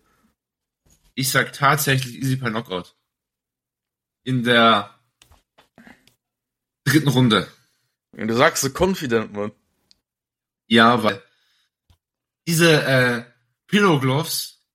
[1.16, 2.96] Ich sag tatsächlich Easy per Knockout.
[4.24, 4.98] In der
[6.86, 7.52] dritten Runde.
[8.28, 9.52] Du sagst so confident, Mann.
[10.68, 11.22] Ja, weil
[12.48, 13.24] diese äh,
[13.68, 14.66] Pillow Gloves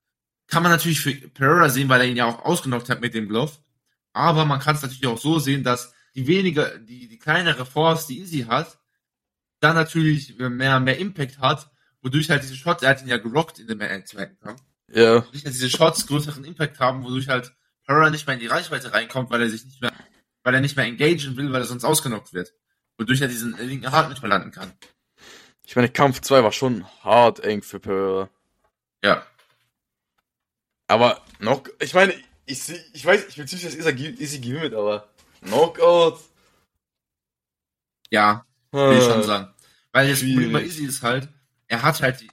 [0.46, 3.28] kann man natürlich für Pereira sehen, weil er ihn ja auch ausgenockt hat mit dem
[3.28, 3.52] Glove.
[4.12, 8.06] Aber man kann es natürlich auch so sehen, dass die weniger, die, die kleinere Force,
[8.06, 8.78] die Easy hat,
[9.60, 11.70] dann natürlich mehr, mehr Impact hat,
[12.02, 15.26] wodurch halt diese Shots, er hat ihn ja gerockt in dem zweiten Kampf, Ja.
[15.26, 17.52] wodurch halt diese Shots größeren Impact haben, wodurch halt
[17.86, 19.92] Pereira nicht mehr in die Reichweite reinkommt, weil er sich nicht mehr,
[20.42, 22.52] weil er nicht mehr engagen will, weil er sonst ausgenockt wird.
[22.98, 24.72] Wodurch er diesen linken Hart nicht mehr landen kann.
[25.66, 28.28] Ich meine, Kampf 2 war schon hart eng für Pereira.
[29.02, 29.26] Ja.
[30.86, 32.14] Aber noch, ich meine,
[32.46, 35.08] ich, ich weiß, ich will ziemlich, dass Easy, Easy gewinnt, aber
[35.40, 36.20] Knockout.
[38.10, 39.54] Ja, will ich Äh, schon sagen.
[39.92, 40.62] Weil das Problem bei.
[40.62, 41.28] Izzy ist halt,
[41.68, 42.30] er hat halt, die,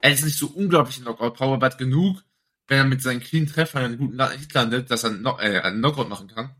[0.00, 2.22] er ist nicht so unglaublich in Knockout-Power, aber hat genug,
[2.66, 5.60] wenn er mit seinen clean Treffern einen guten Hit landet, dass er einen, Knock- äh,
[5.60, 6.54] einen Knockout machen kann.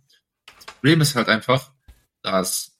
[0.56, 1.72] Das Problem ist halt einfach,
[2.22, 2.73] dass,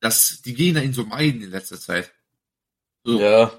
[0.00, 2.12] dass die Gegner ihn so meiden in letzter Zeit.
[3.04, 3.52] So, Ja.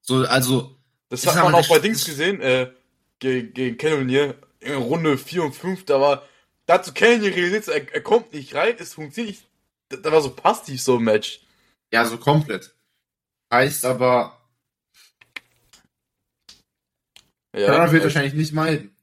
[0.00, 2.72] so also, Das hat man auch bei Dings gesehen, äh,
[3.18, 6.26] gegen, gegen Cannonier, in Runde 4 und 5, da war,
[6.66, 9.48] da hat so Cannonier realisiert, er, er kommt nicht rein, es funktioniert nicht,
[9.88, 11.40] da, da war so passiv so ein Match.
[11.92, 12.74] ja, so komplett.
[13.52, 14.38] Heißt aber,
[17.54, 18.96] Ja, Pereira wird wahrscheinlich nicht meiden.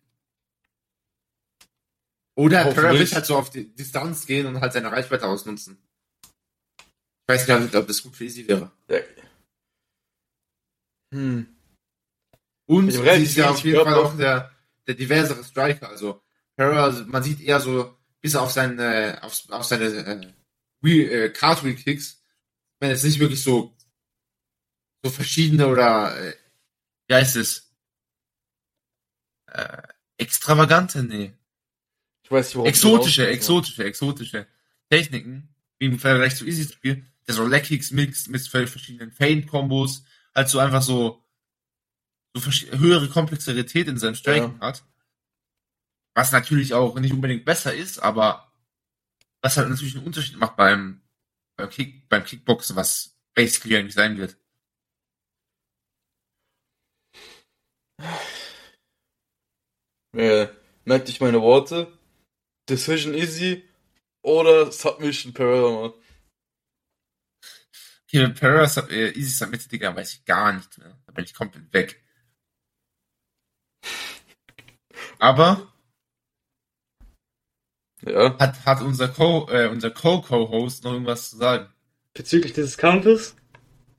[2.36, 2.64] Oder.
[2.66, 5.78] Pereira wird halt so auf die Distanz gehen und halt seine Reichweite ausnutzen.
[7.30, 8.72] Ich weiß gar nicht, ob das gut für Easy wäre.
[8.90, 8.98] Ja.
[11.14, 11.46] Hm.
[12.66, 14.52] Und sie ist ja auf jeden Fall auch der,
[14.88, 15.90] der diversere Striker.
[15.90, 16.24] Also
[16.56, 20.34] Pereira, also man sieht eher so, bis auf seine, auf, auf seine äh,
[20.82, 22.24] Wheel, äh, Cartwheel Kicks,
[22.80, 23.78] wenn jetzt nicht wirklich so
[25.06, 26.34] so verschiedene oder äh,
[27.08, 27.76] wie heißt es?
[29.52, 29.84] Äh,
[30.18, 31.34] extravagante, nee.
[32.24, 34.48] Ich weiß nicht, du exotische, exotische, exotische
[34.90, 40.04] Techniken, wie im Vergleich zu Easy Spiel, der so Leg Kicks mixt mit verschiedenen Feint-Kombos,
[40.34, 41.24] halt so einfach so,
[42.36, 44.84] so höhere Komplexität in seinem Striking hat.
[46.16, 48.52] Was natürlich auch nicht unbedingt besser ist, aber
[49.44, 51.04] was halt natürlich einen Unterschied macht beim,
[51.56, 54.36] beim, Kick, beim Kickboxen, was basically eigentlich sein wird.
[60.18, 60.48] Äh,
[60.84, 61.96] merkt dich meine Worte.
[62.68, 63.70] Decision easy
[64.24, 65.94] oder Submission Pereira,
[68.12, 70.98] Mit Pereira, Sub- äh, Easy Submit, Digga, weiß ich gar nicht mehr.
[71.06, 72.04] Da bin ich komplett weg.
[75.20, 75.72] Aber
[78.02, 78.38] Ja.
[78.40, 81.72] hat, hat unser Co, äh, unser Co-Co-Host noch irgendwas zu sagen?
[82.14, 83.36] Bezüglich dieses Kampfes?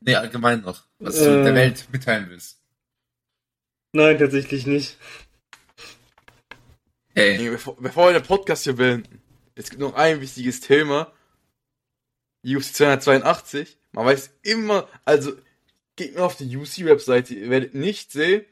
[0.01, 0.87] Nee, allgemein noch.
[0.99, 1.25] Was Äh.
[1.27, 2.61] du der Welt mitteilen willst.
[3.93, 4.97] Nein, tatsächlich nicht.
[7.15, 9.21] Hey, Nee, bevor, bevor wir den Podcast hier beenden,
[9.55, 11.13] es gibt noch ein wichtiges Thema.
[12.45, 13.79] UFC 282.
[13.93, 15.33] Man weiß immer, also
[15.97, 18.45] geht mir auf die UFC-Webseite, ihr werdet nicht sehen,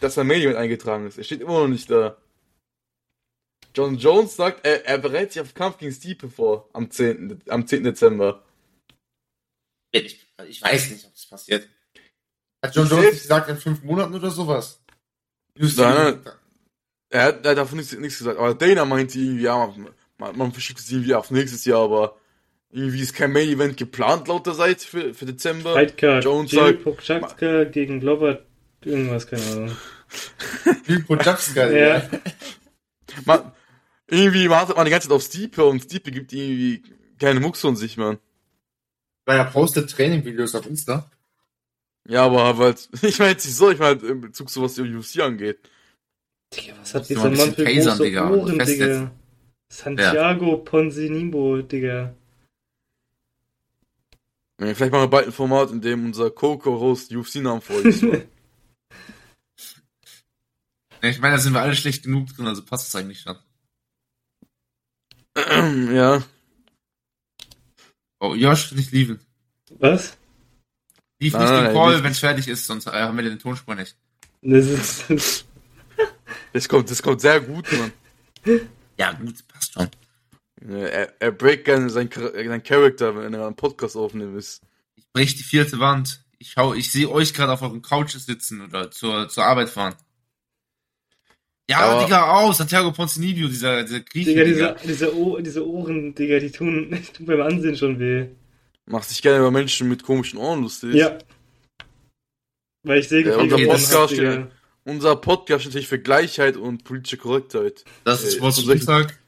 [0.00, 1.18] dass ein Main Event eingetragen ist.
[1.18, 2.16] Er steht immer noch nicht da.
[3.74, 7.42] John Jones sagt, er, er bereitet sich auf Kampf gegen Stipe vor, am 10.
[7.48, 7.84] am 10.
[7.84, 8.42] Dezember.
[9.92, 11.68] ich, ich weiß nicht, ob das passiert.
[12.64, 14.80] Hat John Ich Jones selbst- nicht gesagt, in fünf Monaten oder sowas?
[15.54, 16.24] Nein, nein.
[17.10, 19.66] Er hat, er hat davon nichts, nichts gesagt, aber Dana meinte irgendwie, ja,
[20.18, 22.18] man, man verschiebt es irgendwie auf nächstes Jahr, aber
[22.76, 25.72] irgendwie ist kein Main Event geplant laut der Seite für, für Dezember.
[25.72, 26.22] Fightcard.
[26.24, 28.40] Jones Jill sagt- Pokczakska gegen Glover,
[28.84, 29.76] irgendwas, keine Ahnung.
[31.06, 32.02] Production, Ja.
[33.24, 33.52] Man,
[34.08, 36.82] irgendwie wartet man die ganze Zeit auf Stipe und Stipe gibt irgendwie
[37.18, 38.18] keine Mucks von sich, man.
[39.24, 41.10] Weil er postet Training-Videos auf Insta.
[42.08, 44.74] Ja, aber halt, ich meine jetzt nicht so, ich meine halt in Bezug zu was
[44.74, 45.58] die UFC angeht.
[46.54, 48.58] Digga, was hat dieser Mann für tasern, große Digga, Ohren.
[48.58, 49.10] Digga?
[49.72, 52.14] Santiago Ponzinibo, Digga.
[54.60, 58.04] Ja, Vielleicht machen wir bald ein Format, in dem unser Coco-Host UFC-Namen vorliest.
[61.02, 63.36] Ja, Ich meine, da sind wir alle schlecht genug drin, also passt es eigentlich schon.
[65.94, 66.22] ja.
[68.18, 69.20] Oh, Josh, nicht lieben.
[69.78, 70.16] Was?
[71.20, 73.74] Lief Nein, nicht den Call, wenn es fertig ist, sonst äh, haben wir den Tonspur
[73.74, 73.94] nicht.
[74.40, 74.66] Das
[75.10, 75.44] ist,
[76.54, 77.92] Das kommt, das kommt sehr gut, man.
[78.98, 79.90] Ja, gut, passt schon.
[80.60, 84.36] Er, er breakt gerne sein, sein Charakter, wenn er einen Podcast aufnimmt.
[84.38, 84.62] Ist.
[84.96, 86.22] Ich brech die vierte Wand.
[86.38, 89.94] Ich schau, ich sehe euch gerade auf euren Couches sitzen oder zur, zur Arbeit fahren.
[91.68, 94.72] Ja, Aber- Digga, oh, Santiago Ponzinibbio, dieser, dieser Grieche, Digga, Digga.
[94.74, 98.28] diese, diese, oh diese Ohren, Digga, die tun, die tun beim Ansehen schon weh.
[98.86, 100.94] Machst dich gerne über Menschen mit komischen Ohren lustig.
[100.94, 101.18] Ja.
[102.84, 104.46] Weil ich sehe, Ja, wie unser Podcast steht-
[104.84, 107.84] Unser Podcast steht natürlich für Gleichheit und politische Korrektheit.
[108.04, 109.18] Das ist Äh, Wort zum Sonntag.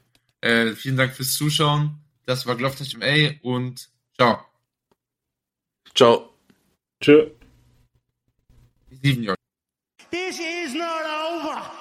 [0.40, 1.98] Äh, vielen Dank fürs Zuschauen.
[2.26, 4.44] Das war Glove MA und ciao.
[5.94, 6.34] Ciao.
[7.02, 7.30] Tschö.
[8.88, 9.36] Wir lieben euch.
[10.10, 11.78] This is not over.